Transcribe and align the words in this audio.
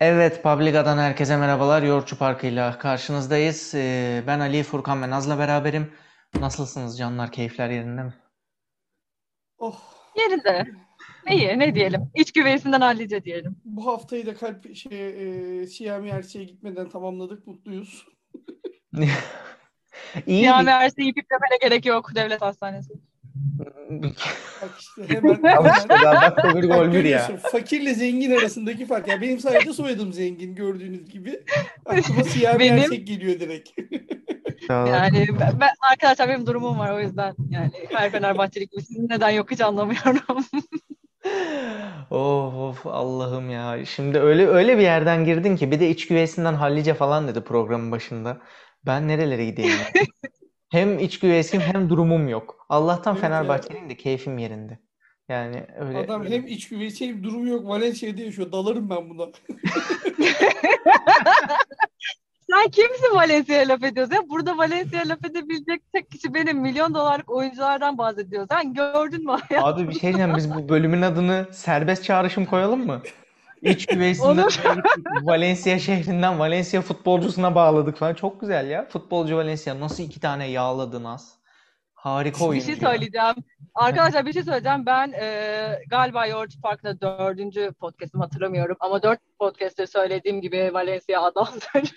Evet, 0.00 0.42
Publica'dan 0.42 0.98
herkese 0.98 1.36
merhabalar. 1.36 1.82
Yoğurtçu 1.82 2.18
Parkı'yla 2.18 2.78
karşınızdayız. 2.78 3.74
Ee, 3.74 4.22
ben 4.26 4.40
Ali, 4.40 4.62
Furkan 4.62 5.02
ve 5.02 5.10
Naz'la 5.10 5.38
beraberim. 5.38 5.92
Nasılsınız 6.40 6.98
canlar? 6.98 7.32
Keyifler 7.32 7.70
yerinde 7.70 8.02
mi? 8.02 8.14
Oh, 9.58 9.80
Yerinde. 10.16 10.66
İyi 11.30 11.58
ne 11.58 11.74
diyelim. 11.74 12.10
İç 12.14 12.32
güveysinden 12.32 12.80
hallice 12.80 13.24
diyelim. 13.24 13.56
bu 13.64 13.86
haftayı 13.86 14.26
da 14.26 14.34
kalp 14.34 14.76
şey 14.76 15.08
e, 15.62 15.66
Siyami 15.66 16.08
Erse'ye 16.08 16.44
gitmeden 16.44 16.88
tamamladık. 16.88 17.46
Mutluyuz. 17.46 18.06
İyi. 20.26 20.42
Yani 20.42 20.70
her 20.70 20.90
şeyi 20.90 21.14
piplemene 21.14 21.56
gerek 21.62 21.86
yok 21.86 22.14
devlet 22.14 22.42
hastanesi. 22.42 22.92
Bak 24.62 24.70
işte 24.78 25.02
hemen, 25.14 25.40
hemen 25.42 26.62
bir 26.62 26.68
gol 26.68 26.92
bir 26.92 27.04
ya. 27.04 27.30
fakirle 27.52 27.94
zengin 27.94 28.30
arasındaki 28.30 28.86
fark. 28.86 29.08
Ya 29.08 29.20
benim 29.20 29.38
sadece 29.38 29.72
soyadım 29.72 30.12
zengin 30.12 30.54
gördüğünüz 30.54 31.08
gibi. 31.08 31.44
Aklıma 31.86 32.24
Siyami 32.24 32.58
Benim- 32.60 32.78
Ersek 32.78 33.06
geliyor 33.06 33.40
direkt. 33.40 33.70
Yani 34.68 35.26
ben, 35.40 35.60
ben- 35.60 35.74
arkadaşlar 35.92 36.28
benim 36.28 36.46
durumum 36.46 36.78
var 36.78 36.92
o 36.92 37.00
yüzden 37.00 37.34
yani 37.50 37.70
her 37.92 38.10
Fenerbahçelik 38.10 38.72
gibi 38.72 38.82
sizin 38.82 39.08
neden 39.08 39.30
yok 39.30 39.50
hiç 39.50 39.60
anlamıyorum. 39.60 40.20
Of 42.10 42.54
of 42.54 42.86
Allah'ım 42.86 43.50
ya. 43.50 43.86
Şimdi 43.86 44.18
öyle 44.18 44.46
öyle 44.46 44.78
bir 44.78 44.82
yerden 44.82 45.24
girdin 45.24 45.56
ki 45.56 45.70
bir 45.70 45.80
de 45.80 45.90
iç 45.90 46.06
güveysinden 46.08 46.54
hallice 46.54 46.94
falan 46.94 47.28
dedi 47.28 47.40
programın 47.40 47.92
başında. 47.92 48.38
Ben 48.86 49.08
nerelere 49.08 49.44
gideyim? 49.44 49.72
Hem 50.70 50.98
iç 50.98 51.18
güveysiyim 51.18 51.66
hem 51.66 51.88
durumum 51.88 52.28
yok. 52.28 52.66
Allah'tan 52.68 53.14
Evet 53.14 53.22
ya. 53.22 53.28
Fenerbahçeliyim 53.28 53.90
de 53.90 53.96
keyfim 53.96 54.38
yerinde. 54.38 54.78
Yani 55.28 55.66
öyle 55.78 55.98
Adam 55.98 56.26
hem 56.26 56.46
iç 56.46 56.68
güveysi 56.68 57.08
hem 57.08 57.24
durumu 57.24 57.48
yok. 57.48 57.68
Valencia'da 57.68 58.22
yaşıyor. 58.22 58.52
Dalarım 58.52 58.90
ben 58.90 59.10
buna. 59.10 59.26
Sen 62.50 62.68
kimsin 62.70 63.14
Valencia'ya 63.14 63.68
laf 63.68 63.82
ediyorsun? 63.84 64.14
Ya 64.14 64.28
burada 64.28 64.58
Valencia'ya 64.58 65.08
laf 65.08 65.24
edebilecek 65.24 65.82
tek 65.92 66.10
kişi 66.10 66.34
benim. 66.34 66.58
Milyon 66.60 66.94
dolarlık 66.94 67.30
oyunculardan 67.30 67.98
bahsediyor. 67.98 68.46
Sen 68.50 68.74
gördün 68.74 69.24
mü 69.24 69.30
hayat? 69.30 69.64
Abi 69.64 69.88
bir 69.88 69.92
şey 69.94 70.02
diyeceğim 70.02 70.36
biz 70.36 70.54
bu 70.54 70.68
bölümün 70.68 71.02
adını 71.02 71.46
serbest 71.52 72.04
çağrışım 72.04 72.44
koyalım 72.46 72.86
mı? 72.86 73.02
İç 73.62 73.86
güveysinden 73.86 74.42
Olur. 74.42 74.60
Valencia 75.22 75.78
şehrinden 75.78 76.38
Valencia 76.38 76.80
futbolcusuna 76.80 77.54
bağladık 77.54 77.96
falan. 77.96 78.14
Çok 78.14 78.40
güzel 78.40 78.70
ya. 78.70 78.88
Futbolcu 78.88 79.36
Valencia 79.36 79.80
nasıl 79.80 80.02
iki 80.02 80.20
tane 80.20 80.46
yağladı 80.46 81.02
Naz. 81.02 81.40
Harika 81.94 82.40
Bir 82.40 82.44
oyuncu 82.44 82.66
şey 82.66 82.76
söyleyeceğim. 82.76 83.34
Arkadaşlar 83.74 84.26
bir 84.26 84.32
şey 84.32 84.42
söyleyeceğim. 84.42 84.86
Ben 84.86 85.12
e, 85.12 85.78
galiba 85.88 86.26
Yoğurt 86.26 86.62
Park'ta 86.62 87.00
dördüncü 87.00 87.72
podcast'ımı 87.72 88.24
hatırlamıyorum. 88.24 88.76
Ama 88.80 89.02
dört 89.02 89.20
podcast'te 89.38 89.86
söylediğim 89.86 90.40
gibi 90.40 90.70
Valencia 90.72 91.22
adamdır. 91.22 91.62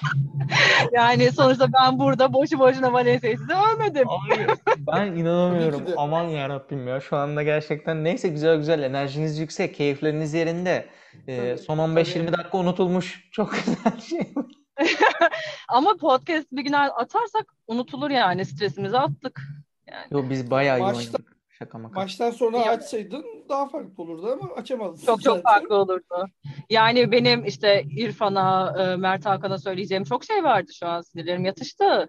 yani 0.92 1.32
sonuçta 1.32 1.66
ben 1.72 1.98
burada 1.98 2.32
boşu 2.32 2.58
boşuna 2.58 2.92
Valencia'yı 2.92 3.38
size 3.38 3.52
övmedim. 3.74 4.08
Ben 4.78 5.06
inanamıyorum. 5.16 5.82
Aman 5.96 6.22
yarabbim 6.24 6.88
ya. 6.88 7.00
Şu 7.00 7.16
anda 7.16 7.42
gerçekten 7.42 8.04
neyse 8.04 8.28
güzel 8.28 8.56
güzel 8.56 8.82
enerjiniz 8.82 9.38
yüksek, 9.38 9.74
keyifleriniz 9.74 10.34
yerinde. 10.34 10.86
Ee, 11.28 11.56
son 11.56 11.78
15-20 11.78 12.12
tabii. 12.26 12.32
dakika 12.32 12.58
unutulmuş. 12.58 13.28
Çok 13.32 13.52
güzel 13.52 14.00
şey. 14.00 14.32
Ama 15.68 15.96
podcast 16.00 16.46
bir 16.52 16.62
gün 16.62 16.72
atarsak 16.72 17.54
unutulur 17.66 18.10
yani. 18.10 18.44
Stresimizi 18.44 18.98
attık. 18.98 19.40
Yani. 19.86 20.06
Yo 20.10 20.30
biz 20.30 20.50
bayağı 20.50 20.78
iyi 20.78 20.82
Maçta- 20.82 20.98
oynadık. 20.98 21.36
Şaka 21.58 21.78
maka. 21.78 22.00
Maçtan 22.00 22.30
sonra 22.30 22.58
Ya- 22.58 22.72
açsaydın 22.72 23.24
daha 23.48 23.68
farklı 23.68 24.02
olurdu 24.02 24.38
ama 24.42 24.54
açamadın. 24.54 25.06
Çok 25.06 25.22
çok 25.22 25.42
farklı 25.42 25.74
olurdu. 25.76 26.26
Yani 26.70 27.12
benim 27.12 27.44
işte 27.44 27.82
İrfan'a, 27.90 28.74
e, 28.92 28.96
Mert 28.96 29.26
Hakan'a 29.26 29.58
söyleyeceğim 29.58 30.04
çok 30.04 30.24
şey 30.24 30.44
vardı 30.44 30.72
şu 30.74 30.86
an. 30.88 31.00
Sinirlerim 31.00 31.44
yatıştı. 31.44 32.08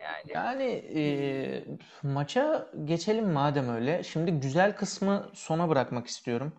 Yani 0.00 0.32
Yani 0.34 0.62
e, 0.94 1.64
maça 2.02 2.70
geçelim 2.84 3.30
madem 3.32 3.68
öyle. 3.68 4.02
Şimdi 4.02 4.32
güzel 4.32 4.76
kısmı 4.76 5.30
sona 5.34 5.68
bırakmak 5.68 6.06
istiyorum. 6.06 6.52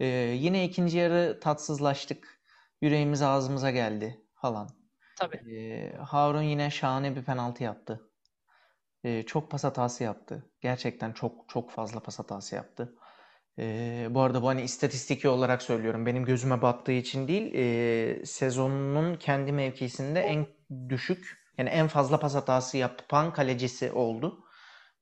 E, 0.00 0.06
yine 0.40 0.64
ikinci 0.64 0.98
yarı 0.98 1.40
tatsızlaştık. 1.40 2.36
Yüreğimiz 2.80 3.22
ağzımıza 3.22 3.70
geldi 3.70 4.20
falan. 4.34 4.68
tabii. 5.16 5.36
E, 5.56 5.92
Harun 5.96 6.42
yine 6.42 6.70
şahane 6.70 7.16
bir 7.16 7.24
penaltı 7.24 7.62
yaptı. 7.64 8.10
E, 9.04 9.22
çok 9.22 9.50
pas 9.50 9.64
hatası 9.64 10.04
yaptı. 10.04 10.50
Gerçekten 10.60 11.12
çok 11.12 11.48
çok 11.48 11.70
fazla 11.70 12.00
pas 12.00 12.18
hatası 12.18 12.54
yaptı. 12.54 12.94
E, 13.58 14.06
bu 14.10 14.20
arada 14.20 14.42
bu 14.42 14.48
hani 14.48 14.62
istatistiki 14.62 15.28
olarak 15.28 15.62
söylüyorum. 15.62 16.06
Benim 16.06 16.24
gözüme 16.24 16.62
battığı 16.62 16.92
için 16.92 17.28
değil. 17.28 17.54
E, 17.54 18.26
sezonunun 18.26 19.14
kendi 19.16 19.52
mevkisinde 19.52 20.20
en 20.20 20.46
düşük 20.88 21.38
yani 21.58 21.68
en 21.68 21.88
fazla 21.88 22.20
pas 22.20 22.34
hatası 22.34 22.76
yapan 22.76 23.32
kalecisi 23.32 23.92
oldu. 23.92 24.44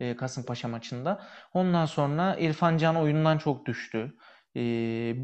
E, 0.00 0.16
Kasımpaşa 0.16 0.68
maçında. 0.68 1.22
Ondan 1.54 1.86
sonra 1.86 2.36
İrfan 2.36 2.78
Can 2.78 2.96
oyundan 2.96 3.38
çok 3.38 3.66
düştü. 3.66 4.14
E, 4.56 4.60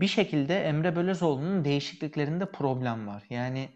bir 0.00 0.06
şekilde 0.08 0.64
Emre 0.64 0.96
Belözoğlu'nun 0.96 1.64
değişikliklerinde 1.64 2.52
problem 2.52 3.06
var. 3.06 3.22
Yani 3.30 3.68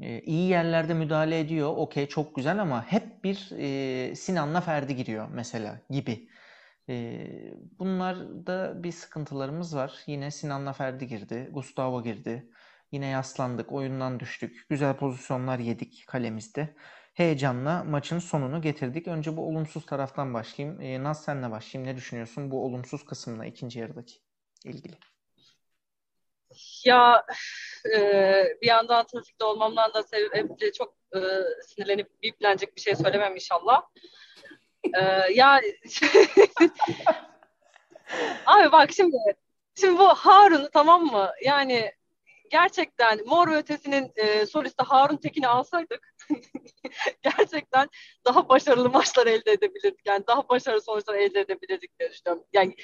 e, 0.00 0.20
iyi 0.20 0.48
yerlerde 0.48 0.94
müdahale 0.94 1.40
ediyor. 1.40 1.72
Okey 1.76 2.06
çok 2.08 2.36
güzel 2.36 2.62
ama 2.62 2.84
hep 2.86 3.24
bir 3.24 3.50
e, 3.58 4.14
Sinan'la 4.14 4.60
Ferdi 4.60 4.96
giriyor 4.96 5.28
mesela 5.32 5.80
gibi. 5.90 6.28
E, 6.88 7.26
bunlarda 7.78 8.82
bir 8.82 8.92
sıkıntılarımız 8.92 9.76
var. 9.76 10.02
Yine 10.06 10.30
Sinan'la 10.30 10.72
Ferdi 10.72 11.06
girdi. 11.06 11.48
Gustavo 11.52 12.02
girdi. 12.02 12.50
Yine 12.92 13.06
yaslandık. 13.06 13.72
Oyundan 13.72 14.20
düştük. 14.20 14.66
Güzel 14.68 14.96
pozisyonlar 14.96 15.58
yedik 15.58 16.04
kalemizde. 16.06 16.74
Heyecanla 17.14 17.84
maçın 17.84 18.18
sonunu 18.18 18.62
getirdik. 18.62 19.08
Önce 19.08 19.36
bu 19.36 19.48
olumsuz 19.48 19.86
taraftan 19.86 20.34
başlayayım. 20.34 20.80
E, 20.80 21.02
Naz 21.02 21.24
senle 21.24 21.50
başlayayım. 21.50 21.92
Ne 21.92 21.96
düşünüyorsun 21.96 22.50
bu 22.50 22.64
olumsuz 22.64 23.04
kısımla 23.04 23.46
ikinci 23.46 23.78
yarıdaki 23.78 24.14
ilgili? 24.64 24.94
Ya 26.84 27.26
e, 27.96 28.00
bir 28.62 28.66
yandan 28.66 29.06
trafikte 29.06 29.44
olmamdan 29.44 29.94
da 29.94 30.02
sebeple 30.02 30.72
çok 30.72 30.94
e, 31.14 31.18
sinirlenip 31.66 32.22
biplenecek 32.22 32.76
bir 32.76 32.80
şey 32.80 32.94
söylemem 32.96 33.34
inşallah. 33.34 33.82
E, 34.84 35.32
ya 35.32 35.60
abi 38.46 38.72
bak 38.72 38.90
şimdi 38.92 39.16
şimdi 39.74 39.98
bu 39.98 40.08
Harun 40.08 40.68
tamam 40.72 41.04
mı? 41.04 41.30
Yani 41.44 41.92
gerçekten 42.50 43.20
Mor 43.26 43.50
ve 43.50 43.56
Ötesi'nin 43.56 44.12
e, 44.16 44.46
solisti 44.46 44.82
Harun 44.82 45.16
Tekin'i 45.16 45.48
alsaydık 45.48 46.14
gerçekten 47.22 47.88
daha 48.24 48.48
başarılı 48.48 48.90
maçlar 48.90 49.26
elde 49.26 49.52
edebilirdik. 49.52 50.06
Yani 50.06 50.26
daha 50.26 50.48
başarılı 50.48 50.82
sonuçlar 50.82 51.14
elde 51.14 51.40
edebilirdik 51.40 51.98
diye 52.00 52.10
düşünüyorum. 52.10 52.44
Yani 52.52 52.76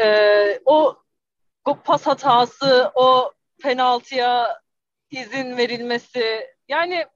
e, 0.00 0.60
o 0.64 0.96
o 1.64 1.82
pas 1.82 2.06
hatası, 2.06 2.92
o 2.94 3.32
penaltıya 3.62 4.60
izin 5.10 5.56
verilmesi. 5.56 6.46
Yani 6.68 7.06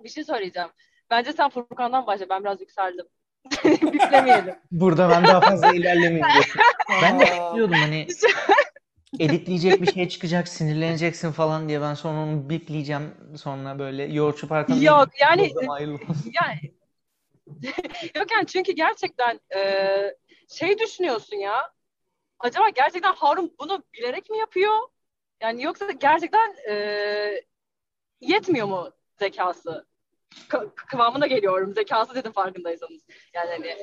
bir 0.00 0.08
şey 0.08 0.24
söyleyeceğim. 0.24 0.68
Bence 1.10 1.32
sen 1.32 1.50
Furkan'dan 1.50 2.06
başla. 2.06 2.28
Ben 2.28 2.44
biraz 2.44 2.60
yükseldim. 2.60 3.06
Biplemeyelim. 3.64 4.54
Burada 4.70 5.10
ben 5.10 5.24
daha 5.24 5.40
fazla 5.40 5.72
ilerlemeyeyim 5.72 6.26
diyorsun. 6.32 6.60
Ben 7.02 7.20
de 7.20 7.24
bekliyordum 7.24 7.74
hani 7.74 8.06
editleyecek 9.18 9.82
bir 9.82 9.92
şey 9.92 10.08
çıkacak, 10.08 10.48
sinirleneceksin 10.48 11.32
falan 11.32 11.68
diye 11.68 11.80
ben 11.80 11.94
sonra 11.94 12.18
onu 12.18 12.50
bipleyeceğim 12.50 13.14
sonra 13.36 13.78
böyle 13.78 14.04
yoğurtçu 14.04 14.48
parkında 14.48 14.84
Yok 14.84 15.08
yani 15.20 15.52
yani 16.42 16.72
yok 18.16 18.32
yani 18.32 18.46
çünkü 18.46 18.72
gerçekten 18.72 19.40
e, 19.56 19.60
şey 20.48 20.78
düşünüyorsun 20.78 21.36
ya 21.36 21.72
acaba 22.38 22.68
gerçekten 22.68 23.14
Harun 23.14 23.54
bunu 23.60 23.82
bilerek 23.94 24.30
mi 24.30 24.38
yapıyor? 24.38 24.76
Yani 25.42 25.62
yoksa 25.62 25.90
gerçekten 25.90 26.56
e, 26.70 26.74
yetmiyor 28.20 28.66
mu 28.66 28.90
zekası? 29.18 29.86
Kıvamına 30.76 31.26
geliyorum. 31.26 31.74
Zekası 31.74 32.14
dedim 32.14 32.32
farkındaysanız. 32.32 33.02
Yani 33.34 33.50
hani 33.50 33.74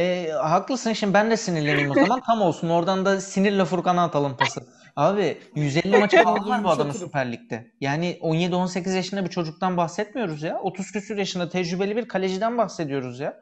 E, 0.00 0.30
haklısın 0.30 0.92
şimdi 0.92 1.14
ben 1.14 1.30
de 1.30 1.36
sinirleneyim 1.36 1.90
o 1.90 1.94
zaman 1.94 2.20
tam 2.26 2.42
olsun 2.42 2.68
oradan 2.68 3.04
da 3.04 3.20
sinirle 3.20 3.64
Furkan'a 3.64 4.04
atalım 4.04 4.36
pası. 4.36 4.60
Abi 4.96 5.38
150 5.54 5.98
maçı 5.98 6.22
falan 6.22 6.48
var 6.48 6.64
bu 6.64 6.64
Vallahi 6.64 6.76
adamın. 6.76 6.92
Süper 6.92 7.32
Lig'de. 7.32 7.72
Yani 7.80 8.18
17-18 8.22 8.96
yaşında 8.96 9.24
bir 9.24 9.30
çocuktan 9.30 9.76
bahsetmiyoruz 9.76 10.42
ya. 10.42 10.60
30 10.62 10.92
küsür 10.92 11.18
yaşında 11.18 11.48
tecrübeli 11.48 11.96
bir 11.96 12.08
kaleciden 12.08 12.58
bahsediyoruz 12.58 13.20
ya. 13.20 13.40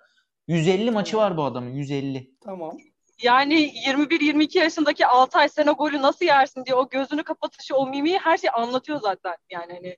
150 0.49 0.91
maçı 0.91 1.17
var 1.17 1.37
bu 1.37 1.45
adamın 1.45 1.71
150. 1.71 2.31
Tamam. 2.45 2.77
Yani 3.23 3.55
21-22 3.87 4.59
yaşındaki 4.59 5.07
Altay 5.07 5.49
sen 5.49 5.67
o 5.67 5.77
golü 5.77 6.03
nasıl 6.03 6.25
yersin 6.25 6.65
diye 6.65 6.75
o 6.75 6.89
gözünü 6.89 7.23
kapatışı, 7.23 7.77
o 7.77 7.87
mimiği 7.87 8.19
her 8.19 8.37
şeyi 8.37 8.51
anlatıyor 8.51 9.01
zaten. 9.01 9.37
Yani 9.51 9.73
hani 9.73 9.97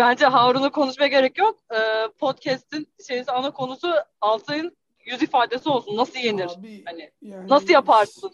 bence 0.00 0.26
Harun'u 0.26 0.70
konuşmaya 0.72 1.08
gerek 1.08 1.38
yok. 1.38 1.58
Ee, 1.72 1.76
podcast'in 2.18 2.88
şeysi 3.08 3.32
ana 3.32 3.50
konusu 3.50 3.92
Altay'ın 4.20 4.76
yüz 5.04 5.22
ifadesi 5.22 5.68
olsun. 5.68 5.96
Nasıl 5.96 6.18
yenir? 6.18 6.50
Abi 6.58 6.84
Hani 6.84 7.10
yani 7.22 7.48
nasıl 7.48 7.68
yaparsın? 7.68 8.32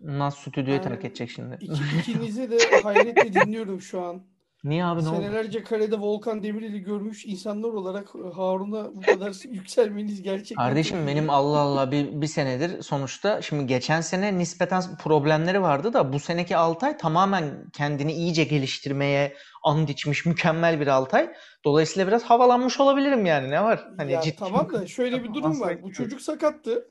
Naz 0.00 0.34
stüdyoyu 0.34 0.78
Ben- 0.78 0.88
terk 0.88 1.04
edecek 1.04 1.30
şimdi. 1.30 1.58
İki, 1.60 1.82
ikinizi 2.00 2.50
de 2.50 2.58
hayretle 2.82 3.34
dinliyorum 3.34 3.80
şu 3.80 4.04
an. 4.04 4.22
Niye 4.64 4.84
abi 4.84 5.04
ne 5.04 5.08
oldu? 5.08 5.16
Senelerce 5.16 5.62
kalede 5.62 6.00
Volkan 6.00 6.42
Demirel'i 6.42 6.80
görmüş 6.80 7.26
insanlar 7.26 7.68
olarak 7.68 8.14
Harun'a 8.14 8.94
bu 8.94 9.00
kadar 9.00 9.34
yükselmeniz 9.50 10.22
gerçekten 10.22 10.64
Kardeşim 10.64 11.06
benim. 11.06 11.30
Allah 11.30 11.58
Allah 11.58 11.90
bir, 11.90 12.20
bir 12.20 12.26
senedir 12.26 12.82
sonuçta 12.82 13.42
şimdi 13.42 13.66
geçen 13.66 14.00
sene 14.00 14.38
nispeten 14.38 14.82
problemleri 15.02 15.62
vardı 15.62 15.92
da 15.92 16.12
bu 16.12 16.20
seneki 16.20 16.56
Altay 16.56 16.96
tamamen 16.96 17.70
kendini 17.72 18.12
iyice 18.12 18.44
geliştirmeye 18.44 19.34
and 19.62 19.88
içmiş 19.88 20.26
mükemmel 20.26 20.80
bir 20.80 20.86
Altay. 20.86 21.32
Dolayısıyla 21.64 22.06
biraz 22.06 22.22
havalanmış 22.22 22.80
olabilirim 22.80 23.26
yani 23.26 23.50
ne 23.50 23.62
var? 23.62 23.88
Hani 23.96 24.12
Ya 24.12 24.20
ciddi 24.20 24.36
tamam 24.36 24.72
da 24.72 24.86
şöyle 24.86 25.24
bir 25.24 25.34
durum 25.34 25.60
var. 25.60 25.82
Bu 25.82 25.92
çocuk 25.92 26.20
sakattı. 26.20 26.88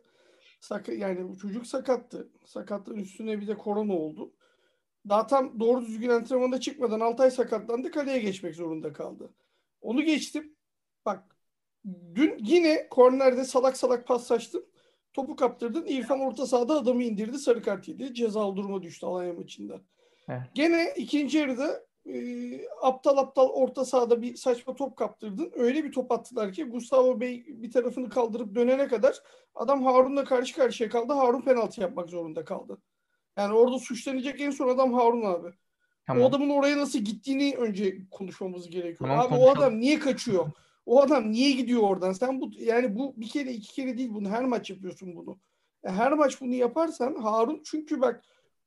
Sak 0.59 0.89
yani 0.89 1.29
bu 1.29 1.37
çocuk 1.37 1.67
sakattı. 1.67 2.27
Sakatlığın 2.45 2.99
üstüne 2.99 3.41
bir 3.41 3.47
de 3.47 3.57
korona 3.57 3.93
oldu. 3.93 4.31
Daha 5.09 5.27
tam 5.27 5.59
doğru 5.59 5.81
düzgün 5.85 6.09
antrenmanda 6.09 6.59
çıkmadan 6.59 6.99
Altay 6.99 7.31
sakatlandı. 7.31 7.91
Kaleye 7.91 8.19
geçmek 8.19 8.55
zorunda 8.55 8.93
kaldı. 8.93 9.33
Onu 9.81 10.01
geçtim. 10.01 10.55
Bak 11.05 11.35
dün 12.15 12.37
yine 12.39 12.87
kornerde 12.89 13.43
salak 13.43 13.77
salak 13.77 14.07
pas 14.07 14.23
saçtım. 14.27 14.65
Topu 15.13 15.35
kaptırdın. 15.35 15.85
İrfan 15.85 16.19
orta 16.19 16.45
sahada 16.47 16.73
adamı 16.73 17.03
indirdi. 17.03 17.37
Sarı 17.37 17.61
kart 17.61 17.87
yedi. 17.87 18.13
Cezalı 18.13 18.55
duruma 18.55 18.81
düştü 18.81 19.05
Alanya 19.05 19.33
maçında. 19.33 19.81
Evet. 20.29 20.41
Gene 20.53 20.93
ikinci 20.97 21.37
yarıda 21.37 21.85
e, 22.05 22.13
aptal 22.81 23.17
aptal 23.17 23.49
orta 23.49 23.85
sahada 23.85 24.21
bir 24.21 24.35
saçma 24.35 24.75
top 24.75 24.97
kaptırdın. 24.97 25.51
Öyle 25.55 25.83
bir 25.83 25.91
top 25.91 26.11
attılar 26.11 26.53
ki 26.53 26.63
Gustavo 26.63 27.19
Bey 27.19 27.45
bir 27.47 27.71
tarafını 27.71 28.09
kaldırıp 28.09 28.55
dönene 28.55 28.87
kadar 28.87 29.19
adam 29.55 29.83
Harun'la 29.83 30.23
karşı 30.23 30.55
karşıya 30.55 30.89
kaldı. 30.89 31.13
Harun 31.13 31.41
penaltı 31.41 31.81
yapmak 31.81 32.09
zorunda 32.09 32.45
kaldı. 32.45 32.77
Yani 33.37 33.53
orada 33.53 33.79
suçlanacak 33.79 34.41
en 34.41 34.51
son 34.51 34.69
adam 34.69 34.93
Harun 34.93 35.21
abi. 35.21 35.47
O 35.47 35.53
Tamam. 36.07 36.23
adamın 36.23 36.49
oraya 36.49 36.77
nasıl 36.77 36.99
gittiğini 36.99 37.55
önce 37.57 37.97
konuşmamız 38.11 38.69
gerekiyor. 38.69 39.09
Tamam, 39.09 39.19
abi 39.19 39.25
o 39.25 39.37
konuşalım. 39.37 39.57
adam 39.57 39.79
niye 39.79 39.99
kaçıyor? 39.99 40.51
O 40.85 41.01
adam 41.01 41.31
niye 41.31 41.51
gidiyor 41.51 41.81
oradan? 41.81 42.11
Sen 42.11 42.41
bu 42.41 42.51
yani 42.59 42.95
bu 42.95 43.13
bir 43.17 43.29
kere 43.29 43.51
iki 43.51 43.73
kere 43.73 43.97
değil 43.97 44.09
bunu 44.13 44.29
her 44.29 44.45
maç 44.45 44.69
yapıyorsun 44.69 45.15
bunu. 45.15 45.39
E, 45.83 45.89
her 45.89 46.11
maç 46.11 46.41
bunu 46.41 46.55
yaparsan 46.55 47.15
Harun 47.15 47.61
çünkü 47.65 48.01
bak 48.01 48.23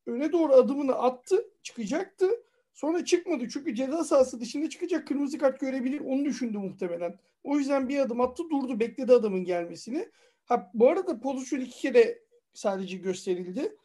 öne 0.07 0.33
doğru 0.33 0.53
adımını 0.53 0.95
attı, 0.95 1.45
çıkacaktı. 1.63 2.31
Sonra 2.75 3.05
çıkmadı 3.05 3.49
çünkü 3.49 3.75
ceza 3.75 4.05
sahası 4.05 4.41
dışında 4.41 4.71
çıkacak 4.71 5.09
kırmızı 5.09 5.39
kart 5.39 5.61
görebilir. 5.61 6.01
Onu 6.01 6.25
düşündü 6.25 6.59
muhtemelen. 6.59 7.19
O 7.45 7.59
yüzden 7.59 7.89
bir 7.89 7.99
adım 7.99 8.21
attı, 8.21 8.43
durdu, 8.51 8.81
bekledi 8.81 9.13
adamın 9.13 9.45
gelmesini. 9.45 10.09
Ha 10.45 10.71
bu 10.75 10.89
arada 10.89 11.21
pozisyon 11.21 11.61
iki 11.61 11.81
kere 11.81 12.19
sadece 12.53 12.97
gösterildi. 12.97 13.77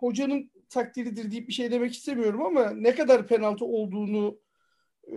Hocanın 0.00 0.50
takdiridir 0.68 1.30
deyip 1.30 1.48
bir 1.48 1.52
şey 1.52 1.70
demek 1.70 1.94
istemiyorum 1.94 2.42
ama 2.42 2.70
ne 2.70 2.94
kadar 2.94 3.26
penaltı 3.26 3.64
olduğunu 3.64 4.38
e, 5.12 5.16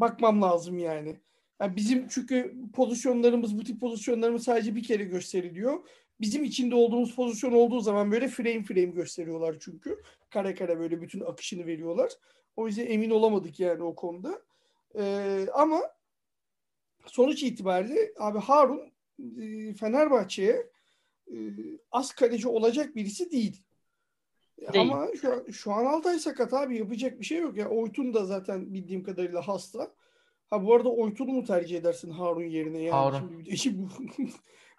bakmam 0.00 0.42
lazım 0.42 0.78
yani. 0.78 1.16
Yani 1.60 1.76
bizim 1.76 2.08
çünkü 2.08 2.54
pozisyonlarımız 2.74 3.58
bu 3.58 3.64
tip 3.64 3.80
pozisyonlarımız 3.80 4.44
sadece 4.44 4.76
bir 4.76 4.82
kere 4.82 5.04
gösteriliyor. 5.04 5.88
Bizim 6.20 6.44
içinde 6.44 6.74
olduğumuz 6.74 7.14
pozisyon 7.14 7.52
olduğu 7.52 7.80
zaman 7.80 8.12
böyle 8.12 8.28
frame 8.28 8.62
frame 8.62 8.84
gösteriyorlar 8.84 9.56
çünkü. 9.60 10.02
Kare 10.30 10.54
kare 10.54 10.78
böyle 10.78 11.00
bütün 11.00 11.20
akışını 11.20 11.66
veriyorlar. 11.66 12.12
O 12.56 12.66
yüzden 12.66 12.86
emin 12.86 13.10
olamadık 13.10 13.60
yani 13.60 13.82
o 13.82 13.94
konuda. 13.94 14.42
E, 14.98 15.46
ama 15.54 15.80
sonuç 17.06 17.42
itibariyle 17.42 18.12
abi 18.18 18.38
Harun 18.38 18.92
e, 19.18 19.74
Fenerbahçe'ye 19.74 20.66
e, 21.32 21.36
az 21.92 22.12
kaleci 22.12 22.48
olacak 22.48 22.96
birisi 22.96 23.30
değil. 23.30 23.62
Değil. 24.60 24.90
Ama 24.92 25.08
şu 25.20 25.32
an, 25.32 25.50
şu 25.50 25.72
an 25.72 25.84
Altay 25.84 26.18
sakat 26.18 26.54
abi 26.54 26.78
yapacak 26.78 27.20
bir 27.20 27.24
şey 27.24 27.38
yok 27.38 27.56
ya. 27.56 27.68
Oytun 27.68 28.14
da 28.14 28.24
zaten 28.24 28.74
bildiğim 28.74 29.02
kadarıyla 29.02 29.48
hasta. 29.48 29.94
Ha 30.50 30.64
bu 30.64 30.74
arada 30.74 30.88
Oytun'u 30.88 31.32
mu 31.32 31.44
tercih 31.44 31.78
edersin 31.78 32.10
Harun 32.10 32.44
yerine 32.44 32.82
yani 32.82 32.94
Harun. 32.94 33.18
şimdi 33.18 33.38
bir 33.38 33.46
de 33.46 33.50
işi 33.54 33.78
bu. 33.78 33.88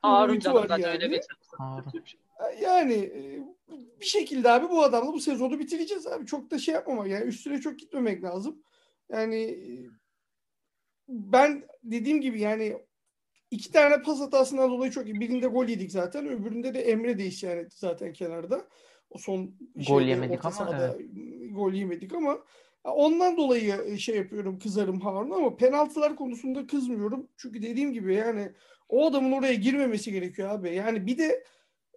Harun 0.02 0.40
canım 0.40 0.58
var 0.58 0.68
zaten 0.68 0.84
yani. 0.84 0.94
öyle 0.94 1.12
bir 1.12 1.22
Harun. 1.58 2.04
Yani 2.62 2.94
e, 2.94 3.44
bir 4.00 4.06
şekilde 4.06 4.52
abi 4.52 4.70
bu 4.70 4.84
adamla 4.84 5.14
bu 5.14 5.20
sezonu 5.20 5.60
bitireceğiz 5.60 6.08
abi. 6.08 6.26
Çok 6.26 6.52
da 6.52 6.60
şey 6.60 6.74
yapmamak 6.74 7.08
yani 7.08 7.26
üstüne 7.26 7.62
çok 7.62 7.80
gitmemek 7.80 8.24
lazım. 8.24 8.64
Yani 9.10 9.42
e, 9.42 9.90
ben 11.08 11.64
dediğim 11.84 12.22
gibi 12.22 12.42
yani 12.42 12.78
iki 13.52 13.72
tane 13.72 14.02
pas 14.02 14.20
hatasından 14.20 14.72
dolayı 14.72 14.92
çok 14.92 15.06
iyi. 15.06 15.20
Birinde 15.20 15.48
gol 15.48 15.68
yedik 15.68 15.92
zaten. 15.92 16.28
Öbüründe 16.28 16.74
de 16.74 16.82
Emre 16.82 17.18
de 17.20 17.26
isyan 17.26 17.58
etti 17.58 17.80
zaten 17.80 18.14
kenarda. 18.14 18.68
O 19.10 19.18
son 19.18 19.52
Gol 19.76 19.84
şeyde, 19.84 20.10
yemedik 20.10 20.46
ama 20.46 20.52
sahada 20.56 20.98
gol 21.52 21.74
yemedik 21.74 22.14
ama 22.14 22.40
ondan 22.84 23.38
dolayı 23.38 24.00
şey 24.00 24.16
yapıyorum 24.16 24.60
kızarım 24.60 25.00
Harun 25.00 25.32
ama 25.32 25.56
penaltılar 25.56 26.16
konusunda 26.16 26.68
kızmıyorum. 26.68 27.28
Çünkü 27.38 27.62
dediğim 27.62 27.94
gibi 27.94 28.16
yani 28.16 28.52
o 28.90 29.08
adamın 29.08 29.32
oraya 29.32 29.54
girmemesi 29.54 30.12
gerekiyor 30.12 30.50
abi. 30.50 30.76
Yani 30.76 31.06
bir 31.06 31.18
de 31.18 31.44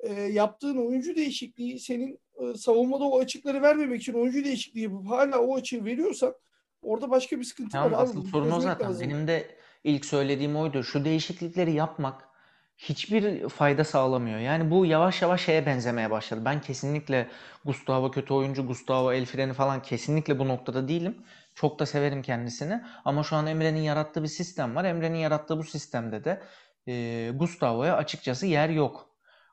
e, 0.02 0.12
yaptığın 0.22 0.86
oyuncu 0.86 1.16
değişikliği 1.16 1.78
senin 1.80 2.18
e, 2.40 2.54
savunmada 2.54 3.04
o 3.04 3.18
açıkları 3.20 3.62
vermemek 3.62 4.00
için 4.00 4.14
oyuncu 4.14 4.44
değişikliği 4.44 4.80
yapıp 4.80 5.10
hala 5.10 5.38
o 5.38 5.56
açığı 5.56 5.84
veriyorsan 5.84 6.34
orada 6.82 7.10
başka 7.10 7.38
bir 7.38 7.44
sıkıntı 7.44 7.70
Tamam 7.70 7.92
var 7.92 8.02
asıl 8.02 8.24
sorun 8.26 8.50
o 8.50 8.60
zaten. 8.60 8.88
lazım. 8.88 9.08
Benim 9.08 9.26
de 9.26 9.46
ilk 9.84 10.04
söylediğim 10.04 10.56
oydu. 10.56 10.82
Şu 10.82 11.04
değişiklikleri 11.04 11.72
yapmak 11.72 12.28
hiçbir 12.78 13.48
fayda 13.48 13.84
sağlamıyor. 13.84 14.38
Yani 14.38 14.70
bu 14.70 14.86
yavaş 14.86 15.22
yavaş 15.22 15.44
şeye 15.44 15.66
benzemeye 15.66 16.10
başladı. 16.10 16.42
Ben 16.44 16.60
kesinlikle 16.60 17.28
Gustavo 17.64 18.10
kötü 18.10 18.34
oyuncu, 18.34 18.66
Gustavo 18.66 19.12
el 19.12 19.26
freni 19.26 19.52
falan 19.52 19.82
kesinlikle 19.82 20.38
bu 20.38 20.48
noktada 20.48 20.88
değilim. 20.88 21.24
Çok 21.54 21.78
da 21.78 21.86
severim 21.86 22.22
kendisini. 22.22 22.82
Ama 23.04 23.22
şu 23.22 23.36
an 23.36 23.46
Emre'nin 23.46 23.80
yarattığı 23.80 24.22
bir 24.22 24.28
sistem 24.28 24.76
var. 24.76 24.84
Emre'nin 24.84 25.18
yarattığı 25.18 25.58
bu 25.58 25.64
sistemde 25.64 26.24
de 26.24 26.42
e, 26.88 27.30
Gustavo'ya 27.34 27.96
açıkçası 27.96 28.46
yer 28.46 28.68
yok. 28.68 29.10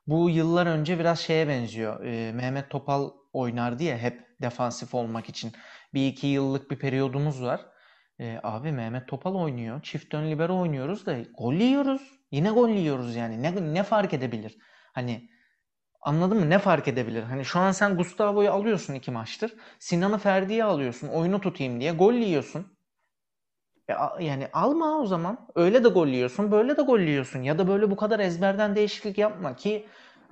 Bu 0.07 0.30
yıllar 0.30 0.66
önce 0.66 1.00
biraz 1.00 1.19
şeye 1.19 1.48
benziyor. 1.48 2.06
E, 2.06 2.31
Mehmet 2.31 2.69
Topal 2.69 3.12
oynardı 3.33 3.83
ya 3.83 3.98
hep 3.98 4.42
defansif 4.42 4.95
olmak 4.95 5.30
için. 5.30 5.51
Bir 5.94 6.07
iki 6.07 6.27
yıllık 6.27 6.71
bir 6.71 6.80
periyodumuz 6.80 7.44
var. 7.44 7.66
E, 8.19 8.39
abi 8.44 8.71
Mehmet 8.71 9.07
Topal 9.07 9.36
oynuyor. 9.36 9.81
Çift 9.81 10.13
ön 10.13 10.31
libero 10.31 10.60
oynuyoruz 10.60 11.06
da 11.06 11.18
gol 11.38 11.54
yiyoruz. 11.54 12.19
Yine 12.31 12.50
gol 12.52 12.70
yiyoruz 12.70 13.16
yani. 13.16 13.44
Ne, 13.44 13.74
ne 13.74 13.84
fark 13.84 14.14
edebilir? 14.14 14.58
Hani 14.94 15.30
anladın 16.02 16.40
mı? 16.40 16.50
Ne 16.50 16.59
fark 16.59 16.88
edebilir? 16.88 17.24
Hani 17.24 17.45
şu 17.45 17.59
an 17.59 17.71
sen 17.71 17.98
Gustavo'yu 17.98 18.52
alıyorsun 18.52 18.94
iki 18.94 19.12
maçtır. 19.12 19.54
Sinan'ı 19.80 20.18
Ferdi'ye 20.18 20.64
alıyorsun. 20.64 21.07
Oyunu 21.07 21.42
tutayım 21.42 21.80
diye. 21.80 21.92
Gol 21.92 22.14
yiyorsun. 22.14 22.78
E, 23.90 23.94
yani 24.24 24.48
alma 24.54 25.00
o 25.00 25.06
zaman. 25.06 25.48
Öyle 25.56 25.83
de 25.83 25.88
gol 25.90 26.07
yiyorsun. 26.07 26.52
Böyle 26.52 26.78
de 26.78 26.81
gol 26.81 27.00
yiyorsun. 27.00 27.42
Ya 27.42 27.57
da 27.59 27.68
böyle 27.68 27.92
bu 27.92 27.95
kadar 27.95 28.19
ezberden 28.19 28.76
değişiklik 28.76 29.18
yapma 29.18 29.56
ki 29.56 29.88